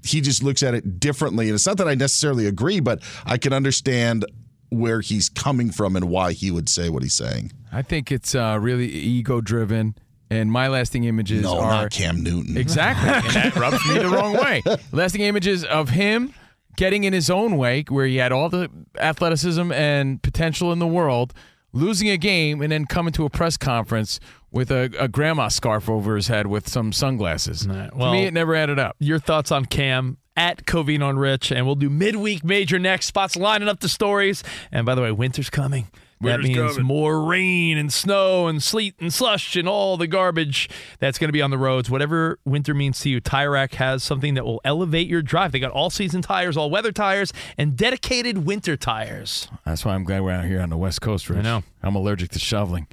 [0.04, 1.46] he just looks at it differently.
[1.46, 4.24] And it's not that I necessarily agree, but I can understand
[4.70, 7.52] where he's coming from and why he would say what he's saying.
[7.72, 9.94] I think it's uh, really ego driven.
[10.32, 12.56] And my lasting images No, are not Cam Newton.
[12.56, 13.08] Exactly.
[13.42, 14.62] and that rubs me the wrong way.
[14.92, 16.32] Lasting images of him
[16.76, 20.86] getting in his own way, where he had all the athleticism and potential in the
[20.86, 21.34] world,
[21.72, 24.20] losing a game, and then coming to a press conference
[24.52, 27.66] with a, a grandma scarf over his head with some sunglasses.
[27.66, 28.96] well- to me, it never added up.
[28.98, 33.06] Your thoughts on Cam at Covino and Rich, and we'll do midweek major next.
[33.06, 34.42] Spots lining up the stories.
[34.72, 35.88] And by the way, winter's coming.
[36.22, 36.86] Winter's that means coming.
[36.86, 41.32] more rain and snow and sleet and slush and all the garbage that's going to
[41.32, 41.88] be on the roads.
[41.90, 45.52] Whatever winter means to you, Tire Rack has something that will elevate your drive.
[45.52, 49.48] They got all season tires, all weather tires, and dedicated winter tires.
[49.64, 51.38] That's why I'm glad we're out here on the West Coast, Rich.
[51.38, 51.62] I know.
[51.82, 52.86] I'm allergic to shoveling.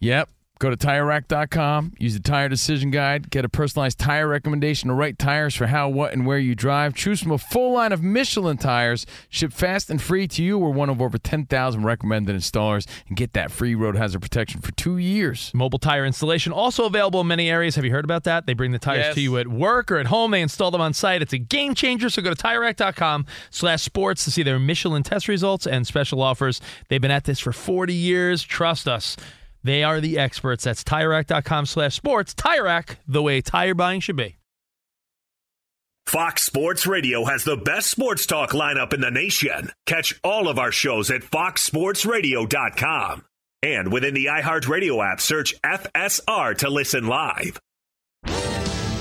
[0.00, 0.28] Yep.
[0.60, 5.18] Go to TireRack.com, use the Tire Decision Guide, get a personalized tire recommendation, the right
[5.18, 6.94] tires for how, what, and where you drive.
[6.94, 10.56] Choose from a full line of Michelin tires, ship fast and free to you.
[10.56, 14.70] We're one of over 10,000 recommended installers, and get that free road hazard protection for
[14.72, 15.50] two years.
[15.54, 17.74] Mobile tire installation also available in many areas.
[17.74, 18.46] Have you heard about that?
[18.46, 19.14] They bring the tires Yes.
[19.16, 20.30] to you at work or at home.
[20.30, 21.20] They install them on site.
[21.20, 22.08] It's a game changer.
[22.08, 26.60] So go to TireRack.com slash sports to see their Michelin test results and special offers.
[26.88, 28.42] They've been at this for 40 years.
[28.44, 29.16] Trust us.
[29.64, 30.62] They are the experts.
[30.64, 32.34] That's TireRack.com slash sports.
[32.34, 34.36] Tire Rack, the way tire buying should be.
[36.06, 39.70] Fox Sports Radio has the best sports talk lineup in the nation.
[39.86, 43.24] Catch all of our shows at foxsportsradio.com.
[43.62, 47.58] And within the iHeartRadio app, search FSR to listen live.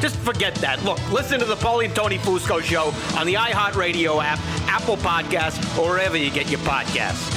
[0.00, 0.82] Just forget that.
[0.84, 5.78] Look, listen to the Paulie and Tony Fusco show on the iHeartRadio app, Apple Podcasts,
[5.78, 7.32] or wherever you get your podcasts.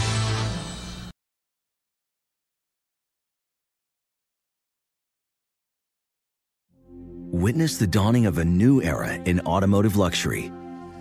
[7.31, 10.51] Witness the dawning of a new era in automotive luxury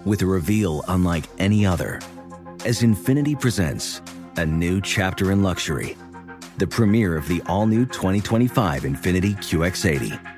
[0.05, 2.01] with a reveal unlike any other
[2.64, 4.03] as Infiniti presents
[4.37, 5.97] a new chapter in luxury,
[6.59, 10.38] the premiere of the all new 2025 Infiniti QX80.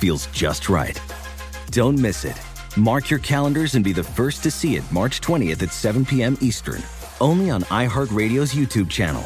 [0.00, 1.00] feels just right.
[1.70, 2.40] Don't miss it.
[2.76, 6.36] Mark your calendars and be the first to see it March 20th at 7 p.m.
[6.40, 6.82] Eastern,
[7.20, 9.22] only on iHeartRadio's YouTube channel.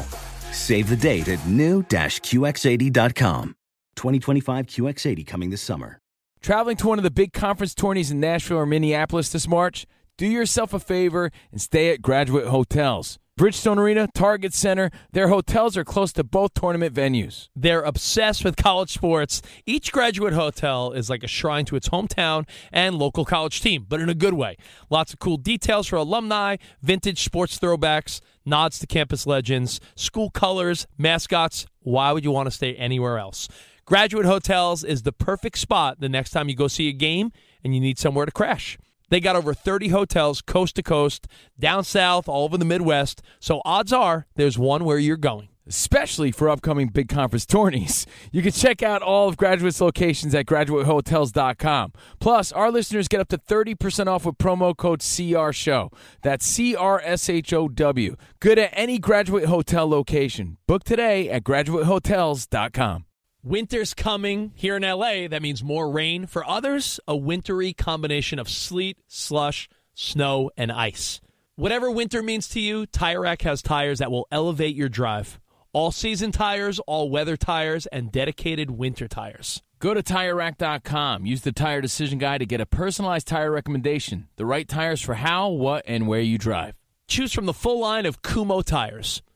[0.51, 3.55] Save the date at new-QX80.com.
[3.95, 5.99] 2025 QX80 coming this summer.
[6.41, 9.85] Traveling to one of the big conference tourneys in Nashville or Minneapolis this March?
[10.17, 13.17] Do yourself a favor and stay at Graduate Hotels.
[13.37, 17.49] Bridgestone Arena, Target Center, their hotels are close to both tournament venues.
[17.53, 19.41] They're obsessed with college sports.
[19.65, 23.99] Each graduate hotel is like a shrine to its hometown and local college team, but
[23.99, 24.55] in a good way.
[24.89, 30.87] Lots of cool details for alumni, vintage sports throwbacks, nods to campus legends, school colors,
[30.97, 31.65] mascots.
[31.81, 33.49] Why would you want to stay anywhere else?
[33.83, 37.33] Graduate Hotels is the perfect spot the next time you go see a game
[37.65, 38.77] and you need somewhere to crash.
[39.09, 41.27] They got over 30 hotels coast to coast,
[41.59, 43.21] down south, all over the Midwest.
[43.39, 45.49] So odds are there's one where you're going.
[45.67, 48.05] Especially for upcoming big conference tourneys.
[48.31, 51.93] You can check out all of Graduate's locations at graduatehotels.com.
[52.19, 55.91] Plus, our listeners get up to 30% off with promo code CRSHOW.
[56.21, 58.15] That's C R S H O W.
[58.39, 60.57] Good at any Graduate Hotel location.
[60.67, 63.05] Book today at graduatehotels.com.
[63.45, 65.27] Winter's coming here in LA.
[65.27, 66.25] That means more rain.
[66.25, 71.21] For others, a wintry combination of sleet, slush, snow, and ice.
[71.55, 75.39] Whatever winter means to you, Tire Rack has tires that will elevate your drive.
[75.73, 79.61] All season tires, all weather tires, and dedicated winter tires.
[79.77, 81.27] Go to TireRack.com.
[81.27, 84.27] Use the Tire Decision Guide to get a personalized tire recommendation.
[84.37, 86.73] The right tires for how, what, and where you drive.
[87.07, 89.21] Choose from the full line of Kumho tires.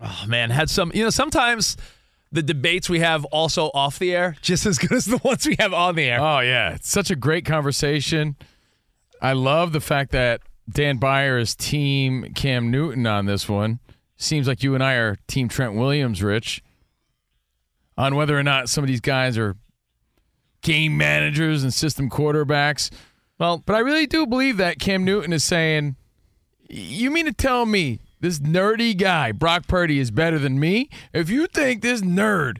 [0.00, 0.90] Oh man, had some.
[0.94, 1.76] You know, sometimes
[2.32, 5.56] the debates we have also off the air just as good as the ones we
[5.58, 6.20] have on the air.
[6.20, 8.36] Oh yeah, it's such a great conversation.
[9.20, 13.80] I love the fact that Dan Beyer is team Cam Newton on this one.
[14.16, 16.62] Seems like you and I are team Trent Williams, Rich,
[17.96, 19.56] on whether or not some of these guys are
[20.62, 22.90] game managers and system quarterbacks.
[23.38, 25.96] Well, but I really do believe that Cam Newton is saying,
[26.68, 30.88] "You mean to tell me this nerdy guy, Brock Purdy, is better than me?
[31.12, 32.58] If you think this nerd,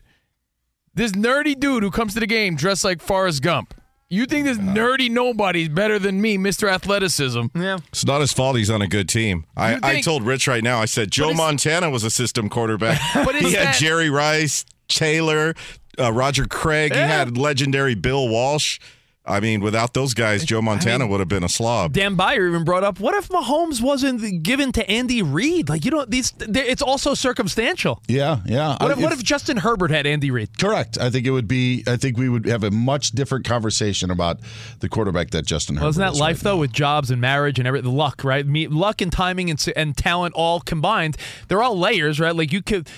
[0.95, 3.75] this nerdy dude who comes to the game dressed like Forrest Gump,
[4.09, 6.69] you think this nerdy nobody's better than me, Mr.
[6.71, 7.43] Athleticism?
[7.55, 7.79] Yeah.
[7.89, 9.47] It's not his fault he's on a good team.
[9.57, 13.01] I, I told Rich right now, I said Joe Montana was a system quarterback.
[13.15, 15.55] But he had that- Jerry Rice, Taylor,
[15.99, 16.93] uh, Roger Craig.
[16.93, 17.07] Yeah.
[17.07, 18.81] He had legendary Bill Walsh.
[19.27, 21.93] I mean, without those guys, Joe Montana would have been a slob.
[21.93, 25.69] Dan Beyer even brought up, what if Mahomes wasn't given to Andy Reid?
[25.69, 26.33] Like you don't these.
[26.41, 28.03] It's also circumstantial.
[28.09, 28.71] Yeah, yeah.
[28.81, 30.59] What I- if, what if Justin Herbert had Andy Reid?
[30.59, 30.99] Correct.
[30.99, 31.85] I think it would be.
[31.87, 34.41] I think we would have a much different conversation about
[34.81, 35.85] the quarterback that Justin Herbert.
[35.85, 36.61] Well, isn't that life right though, now.
[36.63, 37.93] with jobs and marriage and everything?
[37.95, 38.47] Luck, right?
[38.47, 41.17] Me, luck and timing and, and talent all combined.
[41.49, 42.35] They're all layers, right?
[42.35, 42.89] Like you could.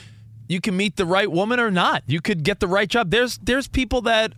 [0.49, 2.05] you can meet the right woman or not.
[2.07, 3.11] You could get the right job.
[3.11, 4.35] There's there's people that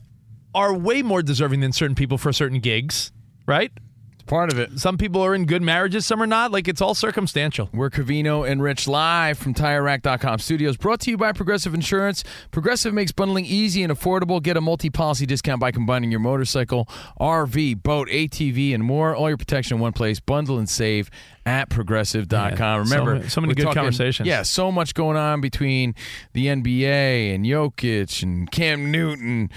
[0.55, 3.13] are way more deserving than certain people for certain gigs,
[3.47, 3.73] right?
[4.15, 4.79] It's part of it.
[4.79, 6.53] Some people are in good marriages, some are not.
[6.53, 7.69] Like it's all circumstantial.
[7.75, 12.23] We're Covino and Rich live from TireRack.com studios, brought to you by Progressive Insurance.
[12.53, 14.41] Progressive makes bundling easy and affordable.
[14.43, 16.89] Get a multi-policy discount by combining your motorcycle,
[17.21, 19.15] RV, boat, ATV, and more.
[19.15, 20.21] All your protection in one place.
[20.21, 21.11] Bundle and save
[21.45, 22.57] at Progressive.com.
[22.57, 24.27] Yeah, Remember, so- so many good talking- conversations.
[24.29, 25.95] Yeah, so much going on between
[26.33, 29.51] the NBA and Jokic and Cam Newton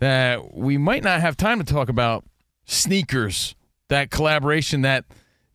[0.00, 2.24] that we might not have time to talk about
[2.66, 3.54] sneakers,
[3.88, 5.04] that collaboration, that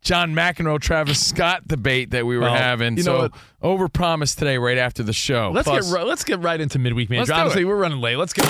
[0.02, 2.98] John McEnroe, Travis Scott debate that we were Well, having.
[2.98, 3.30] you know so
[3.62, 3.80] what?
[3.80, 5.52] overpromised today, right after the show.
[5.54, 8.18] Let's Plus- get right, let's get right into midweek Let's Honestly, we're running late.
[8.18, 8.44] Let's go.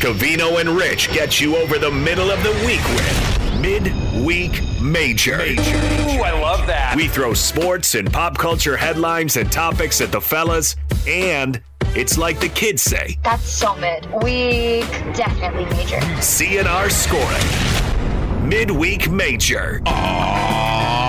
[0.00, 5.40] Covino and Rich get you over the middle of the week with Midweek Major.
[5.40, 6.94] Ooh, I love that.
[6.96, 10.76] We throw sports and pop culture headlines and topics at the fellas,
[11.06, 11.60] and
[11.94, 14.06] it's like the kids say That's so mid.
[14.22, 14.80] We
[15.14, 16.00] definitely major.
[16.20, 18.48] CNR scoring.
[18.48, 19.82] Midweek Major.
[19.86, 21.05] Oh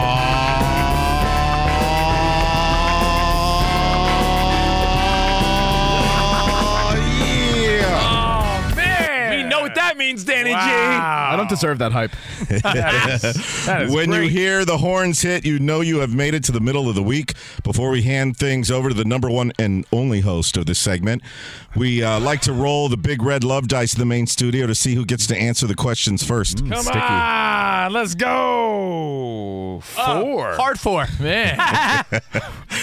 [9.98, 12.12] that means, Danny I don't deserve that hype.
[13.92, 16.88] when you hear the horns hit, you know you have made it to the middle
[16.88, 17.34] of the week.
[17.64, 21.24] Before we hand things over to the number one and only host of this segment,
[21.76, 24.76] we uh, like to roll the big red love dice in the main studio to
[24.76, 26.60] see who gets to answer the questions first.
[26.60, 29.82] Come on, let's go.
[29.84, 30.54] Four.
[30.54, 31.08] hard four.
[31.20, 31.58] Man.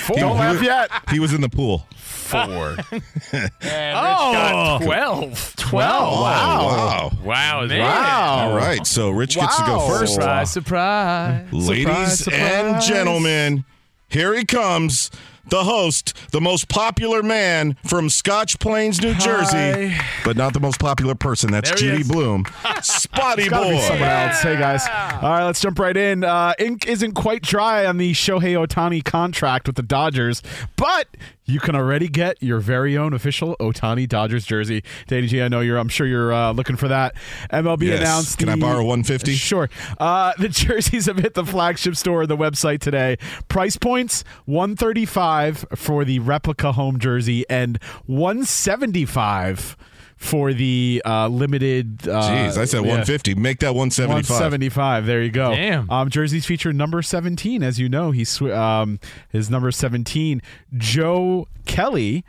[0.05, 0.17] Four.
[0.17, 0.91] Don't laugh yet.
[1.11, 1.87] He was in the pool.
[2.25, 2.77] Four.
[3.63, 4.79] Oh.
[4.83, 5.57] 12.
[5.57, 6.21] 12.
[6.21, 7.11] Wow.
[7.23, 7.67] Wow.
[7.67, 7.81] Man.
[7.83, 8.87] All right.
[8.87, 10.15] So Rich gets to go first.
[10.15, 11.53] Surprise, surprise.
[11.53, 11.85] Ladies
[12.19, 12.87] Surprise, and surprise.
[12.89, 13.65] gentlemen,
[14.09, 15.11] here he comes.
[15.51, 20.81] The host, the most popular man from Scotch Plains, New Jersey, but not the most
[20.81, 21.51] popular person.
[21.53, 22.03] That's There Judy.
[22.03, 22.47] Blume.
[22.83, 23.81] Spotty Gotta be boy.
[23.83, 24.41] someone else.
[24.41, 24.87] Hey guys.
[25.23, 26.25] All right, let's jump right in.
[26.25, 30.43] Uh, ink isn't quite dry on the Shohei Ohtani contract with the Dodgers,
[30.77, 31.09] but
[31.47, 34.83] you can already get your very own official Ohtani Dodgers jersey.
[35.07, 35.77] Danny G, I know you're.
[35.79, 37.15] I'm sure you're uh, looking for that.
[37.53, 38.01] MLB Yes.
[38.01, 38.39] announced.
[38.39, 39.33] Can I borrow 150?
[39.35, 39.69] Sure.
[39.99, 43.19] Uh, the jerseys have hit the flagship store of the website today.
[43.49, 49.77] Price points: 135 for the replica home jersey and 175
[50.17, 52.09] for the uh, limited.
[52.09, 52.89] Uh, Jeez, I said yeah.
[52.93, 53.35] 150.
[53.35, 54.31] Make that 175.
[54.31, 55.07] 175.
[55.07, 55.51] There you go.
[55.55, 55.91] Damn.
[55.91, 57.63] Um, jerseys feature number 17.
[57.63, 59.01] As you know, he's sw- um,
[59.31, 60.41] his number 17.
[60.77, 62.25] Joe Kelly.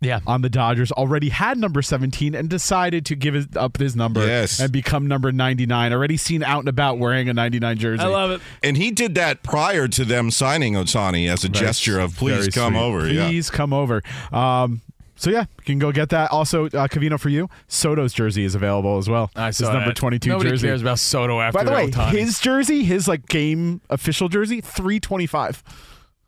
[0.00, 0.18] Yeah.
[0.26, 4.26] On the Dodgers already had number 17 and decided to give it up his number
[4.26, 4.58] Yes.
[4.58, 5.92] and become number 99.
[5.92, 8.02] Already seen out and about wearing a 99 jersey.
[8.02, 8.40] I love it.
[8.64, 12.50] And he did that prior to them signing Ohtani as a gesture of please Very
[12.50, 12.82] come sweet.
[12.82, 13.08] over.
[13.08, 13.28] Yeah.
[13.28, 14.02] Please come over.
[14.32, 14.80] Um,
[15.22, 16.32] so yeah, you can go get that.
[16.32, 19.30] Also, uh, Covino for you, Soto's jersey is available as well.
[19.36, 19.92] I saw his number.
[19.92, 20.66] 22 Nobody jersey.
[20.66, 25.62] cares about Soto after By the way, his jersey, his like game official jersey, 325.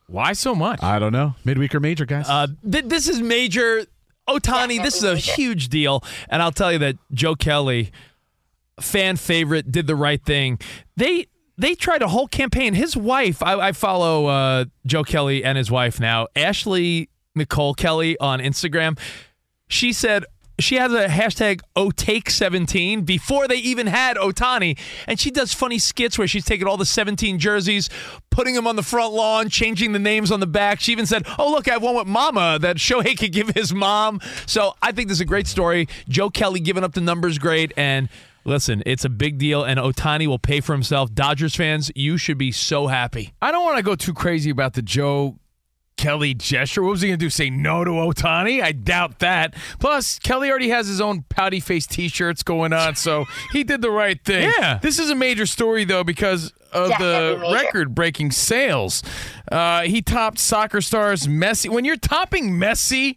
[0.06, 0.80] Why so much?
[0.80, 1.34] I don't know.
[1.44, 2.26] Midweek or major, guys.
[2.28, 3.84] Uh, th- this is major.
[4.28, 6.04] Ohtani, this is a huge deal.
[6.28, 7.90] And I'll tell you that Joe Kelly,
[8.80, 10.60] fan favorite, did the right thing.
[10.96, 11.26] They
[11.58, 12.74] they tried a whole campaign.
[12.74, 18.18] His wife, I, I follow uh, Joe Kelly and his wife now, Ashley Nicole Kelly
[18.18, 18.98] on Instagram.
[19.68, 20.24] She said
[20.58, 24.78] she has a hashtag OTake17 before they even had Ohtani.
[25.06, 27.90] And she does funny skits where she's taking all the 17 jerseys,
[28.30, 30.80] putting them on the front lawn, changing the names on the back.
[30.80, 33.74] She even said, Oh, look, I have one with Mama that Shohei could give his
[33.74, 34.20] mom.
[34.46, 35.88] So I think this is a great story.
[36.08, 37.72] Joe Kelly giving up the numbers great.
[37.76, 38.08] And
[38.44, 39.64] listen, it's a big deal.
[39.64, 41.12] And Ohtani will pay for himself.
[41.12, 43.34] Dodgers fans, you should be so happy.
[43.42, 45.36] I don't want to go too crazy about the Joe
[45.96, 46.82] Kelly gesture.
[46.82, 47.30] What was he going to do?
[47.30, 48.62] Say no to Ohtani?
[48.62, 49.54] I doubt that.
[49.78, 53.90] Plus, Kelly already has his own pouty face T-shirts going on, so he did the
[53.90, 54.50] right thing.
[54.58, 54.78] Yeah.
[54.82, 59.02] This is a major story though because of the record-breaking sales.
[59.50, 61.70] Uh, he topped soccer stars Messi.
[61.70, 63.14] When you're topping Messi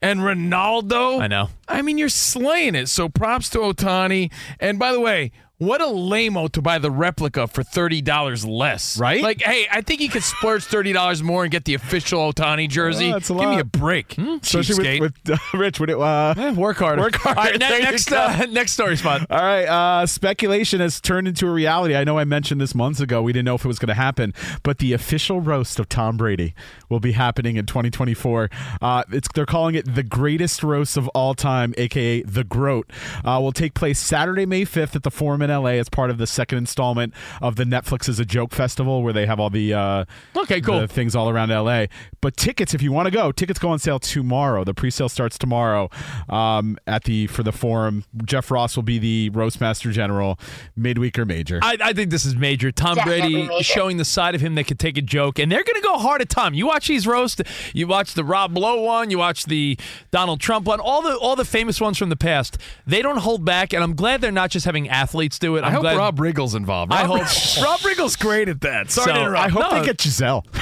[0.00, 1.48] and Ronaldo, I know.
[1.68, 2.88] I mean, you're slaying it.
[2.88, 4.32] So props to Ohtani.
[4.60, 5.32] And by the way.
[5.60, 9.22] What a lameo to buy the replica for thirty dollars less, Right?
[9.22, 12.66] Like, hey, I think you could splurge thirty dollars more and get the official Ohtani
[12.66, 13.10] jersey.
[13.10, 13.60] A Give me lot.
[13.60, 15.00] a break, Especially cheapskate.
[15.00, 17.02] with, with uh, Rich, would it uh, work harder.
[17.02, 17.38] Work harder.
[17.40, 19.26] All right, ne- next, uh, next story spot.
[19.28, 21.94] All right, uh, speculation has turned into a reality.
[21.94, 23.20] I know I mentioned this months ago.
[23.20, 24.32] We didn't know if it was going to happen,
[24.62, 26.54] but the official roast of Tom Brady
[26.88, 28.48] will be happening in 2024.
[28.80, 32.90] Uh, it's they're calling it the greatest roast of all time, aka the Groat.
[33.26, 36.18] Uh, will take place Saturday, May 5th at the Forum in LA as part of
[36.18, 39.74] the second installment of the Netflix is a Joke Festival, where they have all the
[39.74, 40.04] uh,
[40.36, 40.80] Okay, cool.
[40.80, 41.86] the things all around LA.
[42.20, 44.64] But tickets, if you want to go, tickets go on sale tomorrow.
[44.64, 45.90] The pre-sale starts tomorrow
[46.28, 48.04] um, at the for the forum.
[48.24, 50.38] Jeff Ross will be the roast master general,
[50.76, 51.58] midweek or major.
[51.62, 52.70] I, I think this is major.
[52.72, 53.64] Tom Definitely Brady major.
[53.64, 55.98] showing the side of him that could take a joke, and they're going to go
[55.98, 56.54] hard at Tom.
[56.54, 57.42] You watch these roast,
[57.74, 59.78] you watch the Rob Lowe one, you watch the
[60.10, 62.58] Donald Trump one, all the all the famous ones from the past.
[62.86, 65.64] They don't hold back, and I'm glad they're not just having athletes do it.
[65.64, 66.92] I I'm hope glad, Rob Riggle's involved.
[66.92, 68.90] I Rob, hope- Rob Riggle's great at that.
[68.90, 69.44] Sorry So, to interrupt.
[69.44, 69.80] I hope No.
[69.80, 70.44] they get Gisele.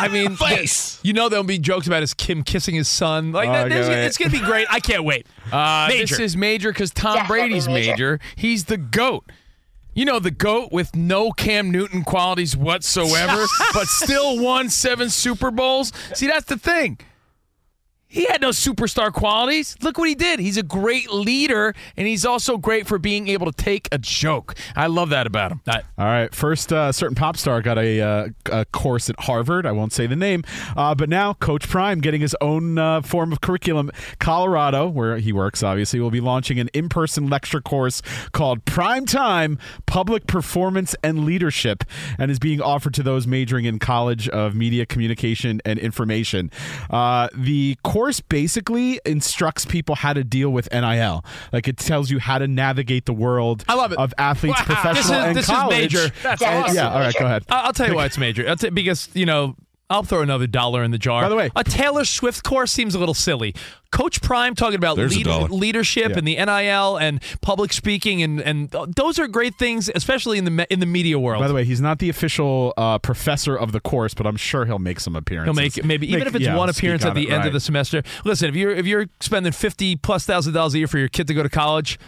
[0.00, 1.00] I mean, Face.
[1.02, 3.32] You know there'll be jokes about his Kim kissing his son.
[3.32, 4.04] Like that, Okay, there's- wait.
[4.04, 4.68] it's going to be great.
[4.70, 5.26] I can't wait.
[5.52, 6.14] Uh, Major.
[6.16, 7.90] This is major because Tom Definitely Brady's major.
[7.92, 8.20] major.
[8.36, 9.24] He's the GOAT.
[9.94, 15.50] You know, the GOAT with no Cam Newton qualities whatsoever, but still won seven Super
[15.50, 15.90] Bowls.
[16.12, 16.98] See, that's the thing.
[18.10, 19.76] He had no superstar qualities.
[19.82, 20.40] Look what he did.
[20.40, 24.54] He's a great leader, and he's also great for being able to take a joke.
[24.74, 25.60] I love that about him.
[25.98, 26.34] All right.
[26.34, 29.66] First, uh, certain pop star got a, uh, a course at Harvard.
[29.66, 30.42] I won't say the name,
[30.74, 33.90] uh, but now Coach Prime getting his own uh, form of curriculum.
[34.18, 38.00] Colorado, where he works, obviously, will be launching an in-person lecture course
[38.32, 41.84] called Prime Time: Public Performance and Leadership,
[42.18, 46.50] and is being offered to those majoring in College of Media Communication and Information.
[46.88, 47.97] Uh, the course
[48.28, 51.24] basically instructs people how to deal with NIL.
[51.52, 53.98] Like it tells you how to navigate the world I love it.
[53.98, 54.64] of athletes, Wow.
[54.64, 56.14] professional This is- and this is major.
[56.22, 56.76] That's And- awesome.
[56.76, 57.44] Yeah, all right, go ahead.
[57.48, 58.54] I'll tell you why it's major.
[58.56, 59.56] T- because you know
[59.90, 61.22] I'll throw another dollar in the jar.
[61.22, 63.54] By the way- a Taylor Swift course seems a little silly.
[63.90, 66.18] Coach Prime talking about lead- leadership Yeah.
[66.18, 70.50] and the NIL and public speaking and and those are great things, especially in the
[70.50, 71.40] me- in the media world.
[71.40, 74.66] By the way, he's not the official uh, professor of the course, but I'm sure
[74.66, 75.56] he'll make some appearances.
[75.56, 77.46] He'll make maybe even if it's yeah, one appearance on at the it, end right.
[77.46, 78.02] of the semester.
[78.26, 81.26] Listen, if you're if you're spending fifty plus thousand dollars a year for your kid
[81.28, 81.98] to go to college,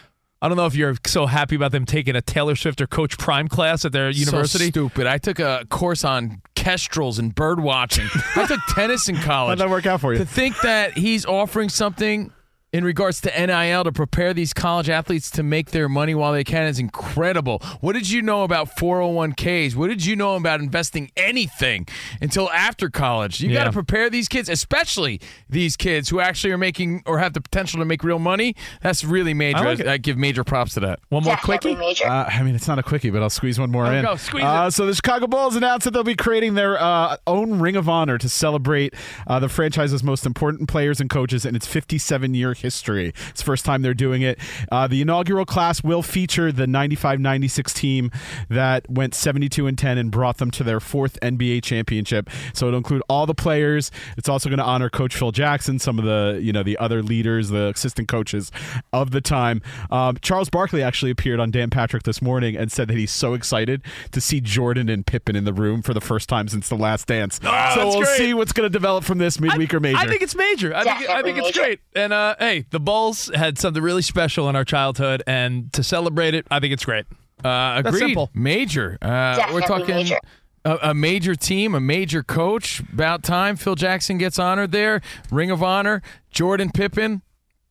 [0.42, 3.16] I don't know if you're so happy about them taking a Taylor Swift or Coach
[3.18, 4.64] Prime class at their university.
[4.66, 5.06] So stupid.
[5.06, 8.06] I took a course on kestrels and bird watching.
[8.36, 9.58] I took tennis in college.
[9.58, 10.18] How'd that work out for you?
[10.18, 12.30] To think that he's offering something
[12.72, 16.44] in regards to NIL to prepare these college athletes to make their money while they
[16.44, 17.60] can is incredible.
[17.80, 19.74] What did you know about 401ks?
[19.74, 21.86] What did you know about investing anything
[22.20, 23.40] until after college?
[23.40, 27.32] You got to prepare these kids, especially these kids who actually are making or have
[27.32, 28.54] the potential to make real money.
[28.82, 29.58] That's really major.
[29.58, 29.86] I I, like.
[29.86, 31.00] I give major props to that.
[31.08, 31.80] One more Definitely quickie.
[31.80, 32.06] major.
[32.06, 34.04] Uh, I mean, it's not a quickie, but I'll squeeze one more Oh, in.
[34.04, 34.72] go, squeeze uh, it.
[34.72, 38.16] So the Chicago Bulls announced that they'll be creating their uh, own Ring of Honor
[38.18, 38.94] to celebrate
[39.26, 43.12] uh, the franchise's most important players and coaches in its 57-year history.
[43.30, 44.38] It's the first time they're doing it.
[44.70, 48.10] Uh, the inaugural class will feature the 95-96 team
[48.48, 52.28] that went 72 and 10 and brought them to their fourth NBA championship.
[52.52, 53.90] So it'll include all the players.
[54.16, 57.02] It's also going to honor Coach Phil Jackson, some of the you know the other
[57.02, 58.50] leaders, the assistant coaches
[58.92, 59.62] of the time.
[59.90, 63.34] Um, Charles Barkley actually appeared on Dan Patrick this morning and said that he's so
[63.34, 63.82] excited
[64.12, 67.06] to see Jordan and Pippen in the room for the first time since The Last
[67.06, 67.38] Dance.
[67.42, 68.16] so we'll great.
[68.16, 69.98] see what's going to develop from this midweek or major.
[69.98, 70.74] I think it's major.
[70.74, 71.80] I think I Definitely think it's great.
[71.94, 76.34] And uh, hey, the Bulls had something really special in our childhood, and to celebrate
[76.34, 77.06] it, I think it's great.
[77.42, 78.00] Uh, That's agreed.
[78.00, 78.30] simple.
[78.34, 78.98] Major.
[79.00, 80.18] Uh, we're talking major.
[80.64, 82.80] A, a major team, a major coach.
[82.80, 85.00] About time Phil Jackson gets honored there.
[85.30, 86.02] Ring of Honor.
[86.30, 87.22] Jordan Pippen.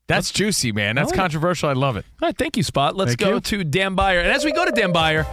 [0.07, 0.95] That's juicy, man.
[0.95, 1.21] That's like it.
[1.21, 1.69] controversial.
[1.69, 2.05] I love it.
[2.19, 2.95] All right, thank you, Spot.
[2.95, 3.39] Let's Thank go you.
[3.41, 4.19] to Dan Beyer.
[4.19, 5.27] And as we go to Dan Beyer,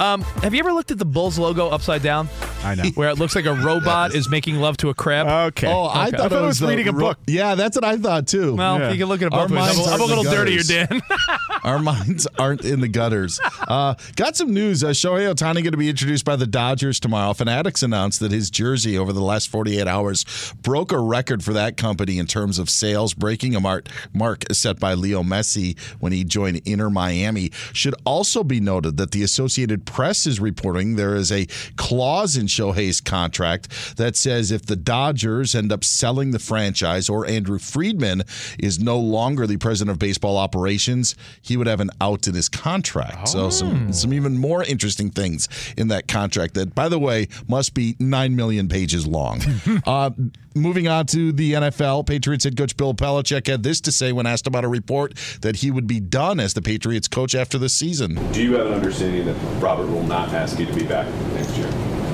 [0.00, 2.28] um, have you ever looked at the Bulls logo upside down?
[2.64, 2.84] I know.
[2.94, 5.26] Where it looks like a robot is making love to a crab.
[5.52, 5.66] Okay.
[5.66, 6.16] Oh, I Okay.
[6.16, 7.18] thought, it was, the reading a ro- book.
[7.26, 8.54] Yeah, that's what I thought too.
[8.54, 8.90] well, Yeah.
[8.92, 9.76] you can look at it Our both ways.
[9.76, 10.62] minds I'm, a- I'm a little dirtier.
[10.62, 11.02] Dan.
[11.64, 13.40] Our minds aren't in the gutters.
[13.66, 14.82] Uh, got some news.
[14.84, 17.32] Uh, Shohei Ohtani going to be introduced by the Dodgers tomorrow.
[17.32, 20.24] Fanatics announced that his jersey over the last 48 hours
[20.62, 24.78] broke a record for that company in terms of sales, breaking a mark, mark set
[24.78, 27.50] by Leo Messi when he joined Inter Miami.
[27.72, 32.46] Should also be noted that the Associated Press is reporting there is a clause in
[32.46, 38.22] Shohei's contract that says if the Dodgers end up selling the franchise or Andrew Friedman
[38.58, 42.48] is no longer the president of baseball operations, he would have an out in his
[42.48, 43.28] contract.
[43.28, 47.74] So some some even more interesting things in that contract that, by the way, must
[47.74, 49.40] be nine million pages long.
[49.86, 50.10] uh,
[50.54, 54.26] moving on to the NFL, Patriots head coach Bill Belichick had this to say when
[54.26, 57.68] asked about a report that he would be done as the Patriots coach after the
[57.68, 58.14] season.
[58.32, 61.56] Do you have an understanding that Robert will not ask you to be back next
[61.56, 61.68] year?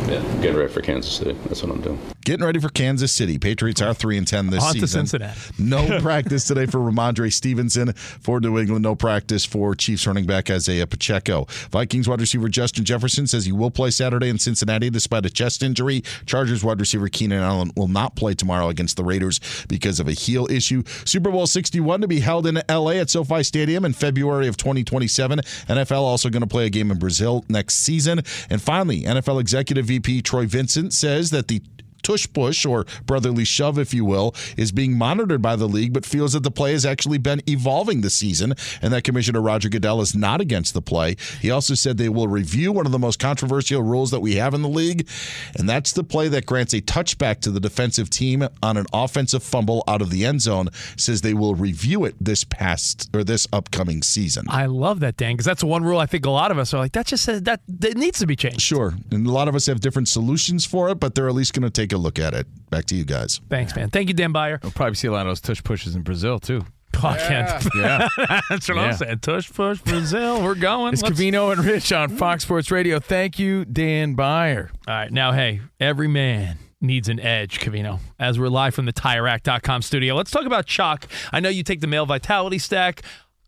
[0.07, 1.33] Yeah, getting ready for Kansas City.
[1.47, 2.14] That's what I'm doing.
[2.25, 3.39] Getting ready for Kansas City.
[3.39, 5.07] Patriots are three and ten this On to season.
[5.07, 5.39] Cincinnati.
[5.59, 8.83] No practice today for Rhamondre Stevenson for New England.
[8.83, 11.45] No practice for Chiefs running back Isaiah Pacheco.
[11.71, 15.63] Vikings wide receiver Justin Jefferson says he will play Saturday in Cincinnati despite a chest
[15.63, 16.03] injury.
[16.25, 20.13] Chargers wide receiver Keenan Allen will not play tomorrow against the Raiders because of a
[20.13, 20.83] heel issue.
[21.05, 25.41] Super Bowl 61 to be held in LA at SoFi Stadium in February of 2027.
[25.41, 28.23] NFL also going to play a game in Brazil next season.
[28.49, 31.61] And finally, NFL executive VP Troy Vincent says that the
[32.05, 36.07] tush push or brotherly shove, if you will, is being monitored by the league, but
[36.07, 40.01] feels that the play has actually been evolving this season and that Commissioner Roger Goodell
[40.01, 41.17] is not against the play.
[41.41, 44.55] He also said they will review one of the most controversial rules that we have
[44.55, 45.09] in the league,
[45.59, 49.43] and that's the play that grants a touchback to the defensive team on an offensive
[49.43, 50.69] fumble out of the end zone.
[50.97, 54.45] Says they will review it this past or this upcoming season.
[54.49, 56.79] I love that, Dan, because that's one rule I think a lot of us are
[56.79, 58.61] like, that just says that, that needs to be changed.
[58.61, 58.95] Sure.
[59.11, 61.63] And a lot of us have different solutions for it, but they're at least going
[61.63, 62.47] to take a look at it.
[62.71, 63.41] Back to you guys.
[63.49, 63.89] Thanks, man.
[63.91, 64.59] Thank you, Dan Beyer.
[64.63, 66.65] We'll probably see a lot of those tush pushes in Brazil too.
[67.03, 67.61] Oh, yeah.
[67.75, 68.09] Yeah.
[68.49, 68.83] That's what Yeah.
[68.83, 69.19] I'm saying.
[69.19, 70.43] Tush push Brazil.
[70.43, 70.93] We're going.
[70.95, 73.01] It's Let's- Covino and Rich on Fox Sports Radio.
[73.01, 74.71] Thank you, Dan Beyer.
[74.87, 75.11] All right.
[75.13, 77.99] Now, hey, every man needs an edge, Covino.
[78.19, 81.05] As we're live from the TireRack.com studio, let's talk about Choq.
[81.33, 83.03] I know you take the male vitality stack.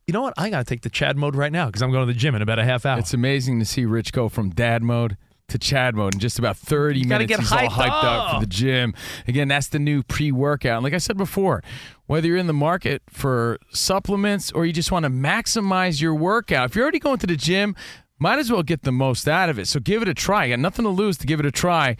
[0.08, 0.34] You know what?
[0.36, 2.34] I got to take the Chad mode right now because I'm going to the gym
[2.34, 2.98] in about a half hour.
[2.98, 5.16] It's amazing to see Rich go from dad mode
[5.48, 7.28] to Chad mode in just about 30 gotta minutes.
[7.28, 8.34] get He's all hyped hyped up.
[8.34, 8.94] for the gym.
[9.28, 10.76] Again, that's the new pre workout.
[10.78, 11.62] And like I said before,
[12.06, 16.70] whether you're in the market for supplements or you just want to maximize your workout,
[16.70, 17.76] if you're already going to the gym,
[18.18, 19.68] might as well get the most out of it.
[19.68, 20.46] So give it a try.
[20.46, 21.96] You got nothing to lose to give it a try.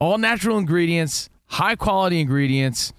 [0.00, 2.92] All natural ingredients, high quality ingredients.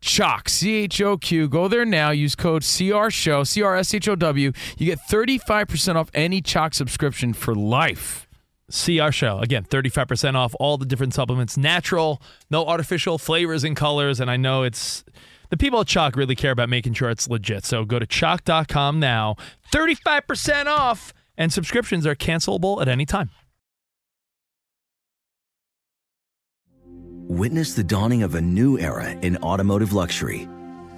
[0.00, 1.46] Choq, C H O Q.
[1.46, 2.10] Go there now.
[2.10, 4.50] Use code CR Show, C R S H O W.
[4.78, 8.26] You get 35% off any Choq subscription for life.
[8.70, 9.38] See our show.
[9.38, 11.56] Again, 35% off all the different supplements.
[11.56, 14.20] Natural, no artificial flavors and colors.
[14.20, 15.04] And I know it's
[15.50, 17.64] the people at Choq really care about making sure it's legit.
[17.64, 19.36] So go to choq.com now.
[19.72, 21.12] 35% off.
[21.36, 23.30] And subscriptions are cancelable at any time.
[27.28, 30.48] Witness the dawning of a new era in automotive luxury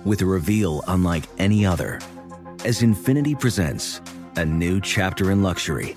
[0.04, 2.00] with a reveal unlike any other
[2.64, 4.00] as Infiniti presents
[4.36, 5.96] a new chapter in luxury,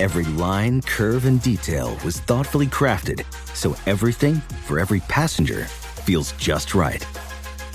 [0.00, 3.22] Every line, curve, and detail was thoughtfully crafted
[3.54, 5.66] so everything for every passenger
[6.06, 7.06] feels just right.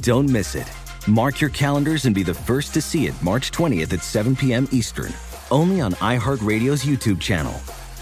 [0.01, 0.67] Don't miss it.
[1.07, 4.67] Mark your calendars and be the first to see it March 20th at 7 p.m.
[4.71, 5.13] Eastern,
[5.51, 7.53] only on iHeartRadio's YouTube channel.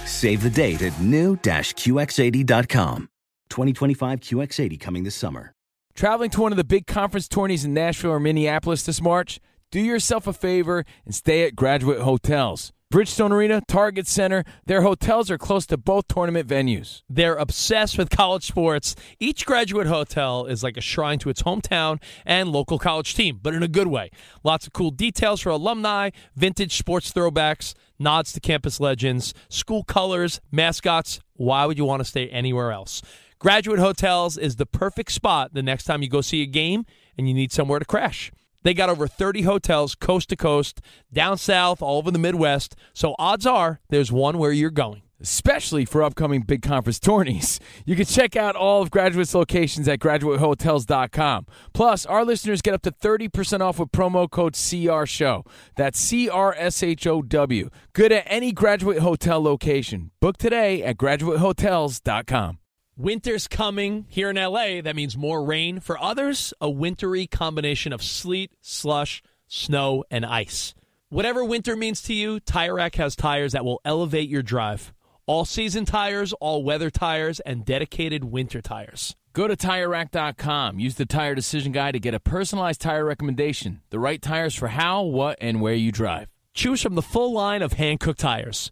[0.05, 3.09] Save the date at new-QX80.com.
[3.49, 5.51] 2025 QX80 coming this summer.
[5.95, 9.41] Traveling to one of the big conference tourneys in Nashville or Minneapolis this March?
[9.69, 12.71] Do yourself a favor and stay at Graduate Hotels.
[12.93, 17.01] Bridgestone Arena, Target Center, their hotels are close to both tournament venues.
[17.09, 18.95] They're obsessed with college sports.
[19.19, 23.55] Each graduate hotel is like a shrine to its hometown and local college team, but
[23.55, 24.11] in a good way.
[24.43, 30.39] Lots of cool details for alumni, vintage sports throwbacks, nods to campus legends, school colors,
[30.51, 31.19] mascots.
[31.33, 33.01] Why would you want to stay anywhere else?
[33.39, 36.85] Graduate Hotels is the perfect spot the next time you go see a game
[37.17, 38.31] and you need somewhere to crash.
[38.63, 42.75] They got over 30 hotels coast to coast, down south, all over the Midwest.
[42.93, 45.01] So odds are there's one where you're going.
[45.21, 47.57] Especially for upcoming big conference tourneys.
[47.85, 51.45] You can check out all of Graduate's locations at graduatehotels.com.
[51.73, 55.45] Plus, our listeners get up to 30% off with promo code CRSHOW.
[55.77, 57.69] That's C R S H O W.
[57.93, 60.11] Good at any Graduate Hotel location.
[60.19, 62.57] Book today at graduatehotels.com.
[62.95, 64.81] Winter's coming here in LA.
[64.81, 65.79] That means more rain.
[65.79, 70.75] For others, a wintry combination of sleet, slush, snow, and ice.
[71.09, 74.93] Whatever winter means to you, Tire Rack has tires that will elevate your drive.
[75.25, 79.15] All season tires, all weather tires, and dedicated winter tires.
[79.33, 80.79] Go to TireRack.com.
[80.79, 83.81] Use the Tire Decision Guide to get a personalized tire recommendation.
[83.89, 86.27] The right tires for how, what, and where you drive.
[86.53, 88.71] Choose from the full line of hand cooked tires.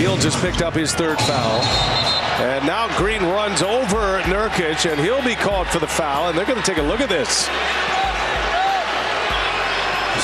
[0.00, 1.60] Fields has picked up his third foul.
[2.40, 6.30] And now Green runs over Nurkic, and he'll be called for the foul.
[6.30, 7.28] And they're going to take a look at this.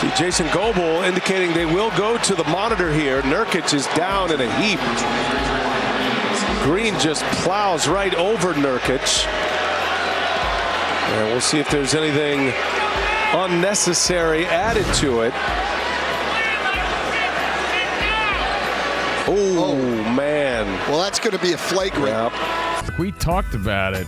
[0.00, 3.20] See Jason Goble indicating they will go to the monitor here.
[3.20, 4.80] Nurkic is down in a heap.
[6.64, 9.26] Green just plows right over Nurkic.
[11.12, 12.50] And we'll see if there's anything
[13.34, 15.34] unnecessary added to it.
[19.28, 19.76] Oh,
[20.14, 20.66] man.
[20.88, 22.32] Well, that's going to be a flagrant.
[22.98, 24.06] We talked about it.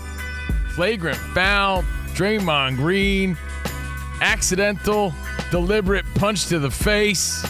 [0.74, 1.82] Flagrant foul,
[2.14, 3.36] Draymond Green,
[4.20, 5.12] accidental,
[5.50, 7.44] deliberate punch to the face.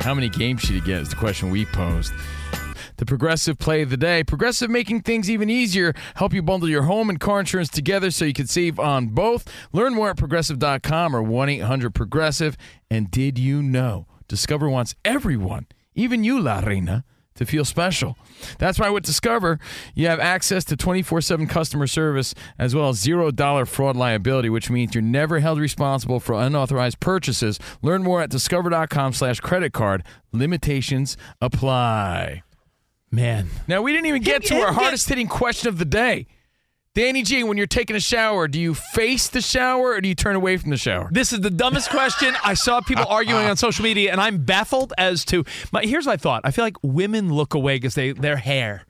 [0.00, 2.12] How many games should he get is the question we posed.
[2.96, 4.24] The Progressive play of the day.
[4.24, 5.94] Progressive making things even easier.
[6.16, 9.46] Help you bundle your home and car insurance together so you can save on both.
[9.72, 12.56] Learn more at progressive.com or 1 800 Progressive.
[12.90, 14.06] And did you know?
[14.26, 15.66] Discover wants everyone,
[15.98, 18.16] even you, La Reina, to feel special.
[18.58, 19.58] That's why with Discover,
[19.94, 24.70] you have access to 24 7 customer service as well as $0 fraud liability, which
[24.70, 27.58] means you're never held responsible for unauthorized purchases.
[27.82, 30.04] Learn more at discover.com slash credit card.
[30.32, 32.42] Limitations apply.
[33.10, 33.48] Man.
[33.66, 36.26] Now, we didn't even get to our hardest hitting question of the day.
[36.94, 40.14] Danny G, when you're taking a shower, do you face the shower or do you
[40.14, 41.08] turn away from the shower?
[41.12, 42.34] This is the dumbest question.
[42.44, 45.44] I saw people arguing on social media, and I'm baffled as to.
[45.70, 46.42] My, here's my thought.
[46.44, 48.84] I feel like women look away because they their hair.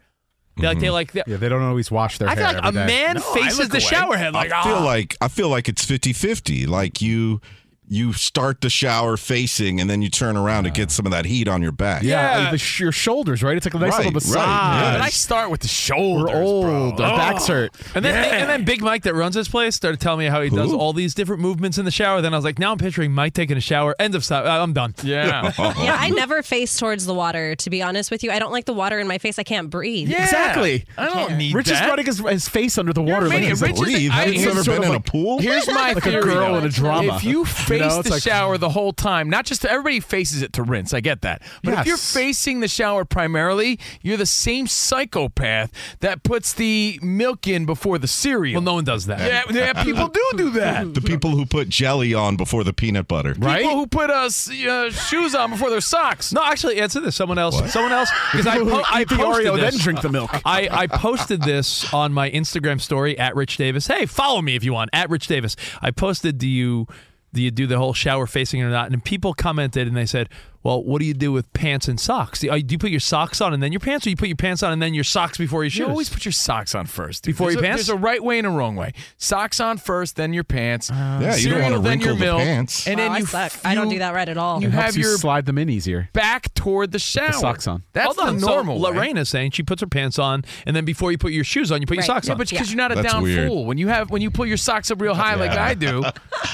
[0.57, 1.15] They like they like.
[1.15, 2.55] Yeah, they don't always wash their I feel hair.
[2.55, 2.87] like a every day.
[2.87, 3.81] man No, I faces look the away.
[3.81, 4.85] shower head like I feel ah.
[4.85, 6.67] like I feel like it's 50-50.
[6.67, 7.41] Like you
[7.89, 11.25] you start the shower facing and then you turn around to get some of that
[11.25, 12.03] heat on your back.
[12.03, 13.57] Yeah, like the sh- your shoulders, right?
[13.57, 14.37] It's like a nice Right, little massage.
[14.37, 14.95] right, yes.
[14.95, 16.31] But I start with the shoulders.
[16.33, 16.97] We're old.
[16.97, 17.07] bro.
[17.07, 17.17] Our oh.
[17.17, 17.75] backs hurt.
[17.95, 18.39] And then, Yeah.
[18.41, 20.79] and then Big Mike that runs this place started telling me how he does Who?
[20.79, 22.21] all these different movements in the shower.
[22.21, 23.95] Then I was like, now I'm picturing Mike taking a shower.
[23.99, 24.45] End of stop.
[24.45, 24.95] I'm done.
[25.03, 25.53] Yeah.
[25.79, 28.31] Yeah, I never face towards the water, to be honest with you.
[28.31, 29.39] I don't like the water in my face.
[29.39, 30.09] I can't breathe.
[30.09, 30.25] Yeah.
[30.25, 30.85] Exactly.
[30.97, 31.83] I don't need Rich that.
[31.85, 33.29] is running his, his face under the water.
[33.29, 34.11] like man, he's Rich is- Breathe.
[34.11, 35.39] I- Haven't you here's ever been of in a pool?
[35.39, 36.23] Here's my Like a theory.
[36.23, 37.17] girl in a drama.
[37.17, 40.53] If you face know, the like- shower the whole time, not just everybody faces it
[40.55, 40.93] to rinse.
[40.95, 41.43] I get that.
[41.63, 47.47] But if you're facing the shower primarily, you're the same psychopath that puts the milk
[47.47, 48.55] in before the cereal.
[48.55, 49.21] Well, no one does that.
[49.21, 50.95] yeah, yeah, people do do that.
[50.95, 53.35] The people who put jelly on before the peanut butter.
[53.39, 53.63] Right?
[53.63, 56.33] People who put uh, uh, shoes on before their socks.
[56.33, 57.17] No, actually, answer this.
[57.17, 57.73] Someone else.
[57.73, 58.11] Someone else.
[58.33, 59.75] Because I, po- I eat the posted Oreo, this.
[59.75, 60.31] then drink the milk.
[60.45, 63.87] I, I posted this on my Instagram story at Rich Davis.
[63.87, 65.57] Hey, follow me if you want at Rich Davis.
[65.81, 66.87] I posted, do you
[67.33, 68.91] do you do the whole shower facing or not?
[68.91, 70.29] And people commented and they said,
[70.63, 72.41] well, what do you do with pants and socks?
[72.41, 74.29] Do you, do you put your socks on and then your pants, or you put
[74.29, 75.79] your pants on and then your socks before your shoes?
[75.81, 77.25] You always put your socks on first.
[77.25, 77.35] dude.
[77.35, 77.87] Before there's your a, pants?
[77.87, 78.93] There's a right way and a wrong way.
[79.19, 80.91] Socks on first, then your pants.
[80.93, 80.95] Oh.
[80.95, 82.87] Yeah, you don't want to then your wrinkle the pants.
[82.87, 83.53] And Wow, then I you, suck.
[83.65, 84.61] I don't do that right at all.
[84.61, 86.09] You It have helps you your slide them in easier.
[86.13, 87.33] back toward the shower.
[87.33, 87.85] socks on.
[87.93, 88.37] That's Hold on.
[88.39, 88.97] the normal So way.
[88.97, 91.81] Lorena's saying she puts her pants on, and then before you put your shoes on,
[91.81, 92.39] you put your socks Yeah, on.
[92.39, 93.49] but because you're not a That's down weird.
[93.49, 93.65] fool.
[93.65, 96.03] When you have when you pull your socks up real high like I do,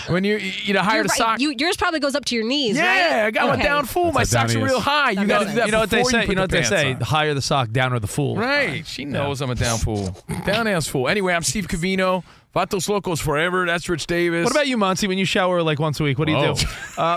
[0.09, 1.19] when you you know higher You're the right.
[1.19, 1.41] sock.
[1.41, 3.57] Yours probably goes up to your knees, yeah, I got Okay.
[3.59, 4.13] my down fool.
[4.13, 5.11] My That's how socks are real high.
[5.13, 6.21] You got to makes do that you know what they before say?
[6.21, 6.93] put You know the what they say?
[6.95, 7.01] on.
[7.01, 8.37] Higher the sock, downer the fool.
[8.37, 8.87] Right.
[8.87, 10.17] She knows I'm a down fool.
[10.45, 11.09] Down ass fool.
[11.09, 12.25] Anyway, I'm Steve Covino.
[12.55, 13.67] Vatos Locos forever.
[13.67, 14.45] That's Rich Davis.
[14.45, 15.09] What about you, Monty?
[15.09, 16.55] When you shower like once a week, what do you Whoa.
[16.55, 16.67] do?
[16.97, 17.17] Uh,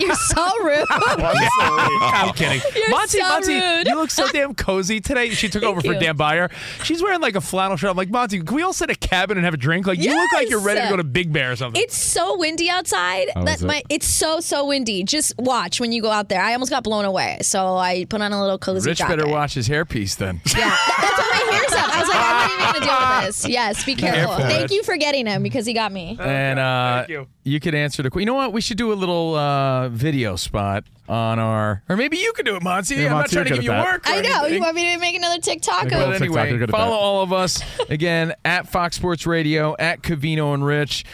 [0.00, 0.86] You're so rude.
[0.90, 2.60] I'm kidding.
[2.76, 3.88] You're Monty, so Monty, rude.
[3.88, 5.30] you look so damn cozy today.
[5.30, 5.98] She took over for you.
[5.98, 6.48] Dan Beyer.
[6.84, 7.90] She's wearing like a flannel shirt.
[7.90, 9.84] I'm like, Monty, can we all sit at a cabin and have a drink?
[9.84, 11.82] Like, you look like you're ready to go to Big Bear or something.
[11.82, 13.30] It's so windy outside.
[13.34, 13.66] Oh, that is it?
[13.66, 15.02] my it's so so windy.
[15.02, 16.40] Just watch when you go out there.
[16.40, 19.16] I almost got blown away, so I put on a little cozy Rich jacket.
[19.16, 20.40] better watch his hairpiece then.
[20.56, 20.70] Yeah.
[21.00, 21.96] That's what my hair's up.
[21.96, 23.48] I was like, I'm not even gonna deal with this.
[23.48, 24.36] Yes, be careful.
[24.36, 24.46] careful.
[24.46, 26.16] Thank you for getting him because he got me.
[26.20, 27.06] And uh,
[27.44, 27.60] you.
[27.60, 28.22] could answer the question.
[28.22, 28.52] You know what?
[28.52, 32.56] We should do a little uh, video spot on our, or maybe you could do
[32.56, 32.96] it, Monty.
[32.96, 34.06] Yeah, I'm not Monty, trying to give you good at work.
[34.06, 34.38] or I know.
[34.40, 34.54] anything.
[34.54, 35.84] You want me to make another TikTok?
[35.84, 36.96] But TikTok, anyway, you're good at follow that.
[36.96, 41.04] all of us again at Fox Sports Radio at Covino and Rich.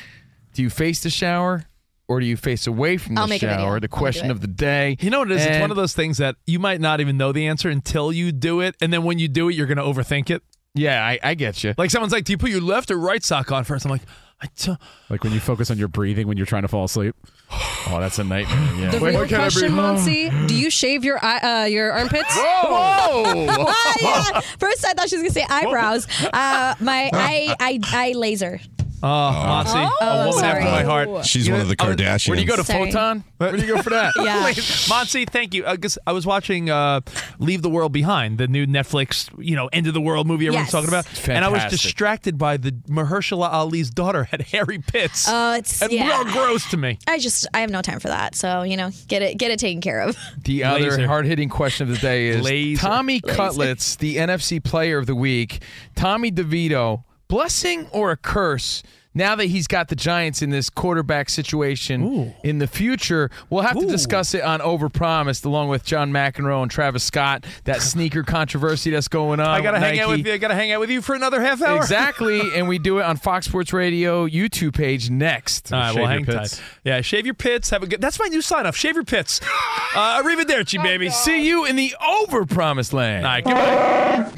[0.55, 1.65] Do you face the shower
[2.09, 3.61] or do you face away from the I'll make a video.
[3.63, 3.75] shower?
[3.75, 4.33] I'll The do question it.
[4.33, 4.97] of the day.
[5.01, 5.47] You know what it is?
[5.47, 8.33] it's one of those things that you might not even know the answer until you
[8.33, 10.43] do it, and then when you do it, you're going to overthink it.
[10.75, 11.75] Yeah, I, I get you.
[11.77, 13.85] Like someone's like, "Do you put your left or right sock on first?
[13.85, 14.03] I'm like,
[14.41, 14.73] I t-
[15.11, 17.15] Like when you focus on your breathing when you're trying to fall asleep.
[17.51, 18.81] Oh, that's a nightmare.
[18.81, 18.91] Yeah.
[18.91, 22.35] The real question, Monse, do you shave your eye- uh, your armpits?
[22.35, 23.45] Whoa!
[24.01, 24.41] yeah.
[24.59, 26.07] First, I thought she was gonna say eyebrows.
[26.25, 28.61] Uh, my I, I I laser.
[29.03, 30.63] Oh, Monty, a Oh, woman sorry.
[30.63, 31.27] after my heart.
[31.27, 32.29] She's one of the oh, Kardashians.
[32.29, 32.87] Where do you go to Sorry.
[32.93, 33.25] Photon?
[33.39, 34.13] Where do you go for that?
[34.23, 34.53] Yeah.
[34.89, 35.67] Monty, thank you.
[35.67, 37.01] I guess I was watching uh,
[37.41, 40.67] Leave the World Behind, the new Netflix, you know, end of the world movie everyone's
[40.67, 40.73] Yes.
[40.73, 41.07] talking about.
[41.11, 41.81] It's And I was fantastic.
[41.83, 45.27] distracted by the Mahershala Ali's daughter had hairy pits.
[45.29, 46.07] Oh, it's and yeah.
[46.23, 46.99] real gross to me.
[47.09, 48.35] I just I have no time for that.
[48.37, 50.17] So you know, get it get it taken care of.
[50.45, 51.07] The other Laser.
[51.09, 52.81] hard hitting question of the day is Laser.
[52.81, 55.63] Tommy Cutlets, the NFC player of the week.
[55.97, 57.03] Tommy DeVito,
[57.33, 58.83] blessing or a curse?
[59.15, 63.79] Now that he's got the Giants in this quarterback situation in the future, we'll have
[63.79, 67.45] to discuss it on Overpromised along with John McEnroe and Travis Scott.
[67.65, 69.49] That sneaker controversy that's going on.
[69.49, 70.33] I gotta with hang out with you.
[70.33, 71.77] I gotta hang out with you for another half hour.
[71.77, 75.73] Exactly, and we do it on Fox Sports Radio YouTube page next.
[75.73, 76.57] All right, Shave well, hang pits.
[76.57, 76.65] tight.
[76.85, 77.69] Yeah, shave your pits.
[77.69, 78.01] Have a good.
[78.01, 78.77] That's my new sign off.
[78.77, 79.41] Shave your pits.
[79.95, 81.11] Uh, arrivederci, baby.
[81.11, 83.27] See you in the Overpromised land.
[83.27, 83.45] All right,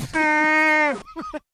[0.02, 1.40] goodbye.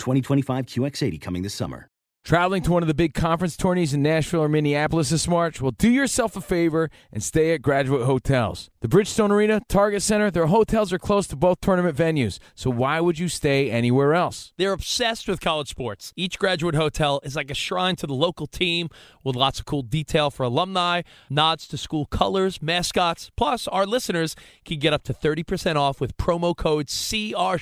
[0.00, 1.90] 2025 QX80 coming this summer.
[2.22, 5.60] Traveling to one of the big conference tourneys in Nashville or Minneapolis this March?
[5.60, 8.70] Well, do yourself a favor and stay at Graduate Hotels.
[8.82, 13.00] The Bridgestone Arena, Target Center, their hotels are close to both tournament venues, so why
[13.00, 14.52] would you stay anywhere else?
[14.58, 16.12] They're obsessed with college sports.
[16.14, 18.90] Each graduate hotel is like a shrine to the local team
[19.24, 23.30] with lots of cool detail for alumni, nods to school colors, mascots.
[23.34, 24.36] Plus, our listeners
[24.66, 27.56] can get up to 30% off with promo code CR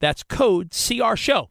[0.00, 1.50] That's code CR Show.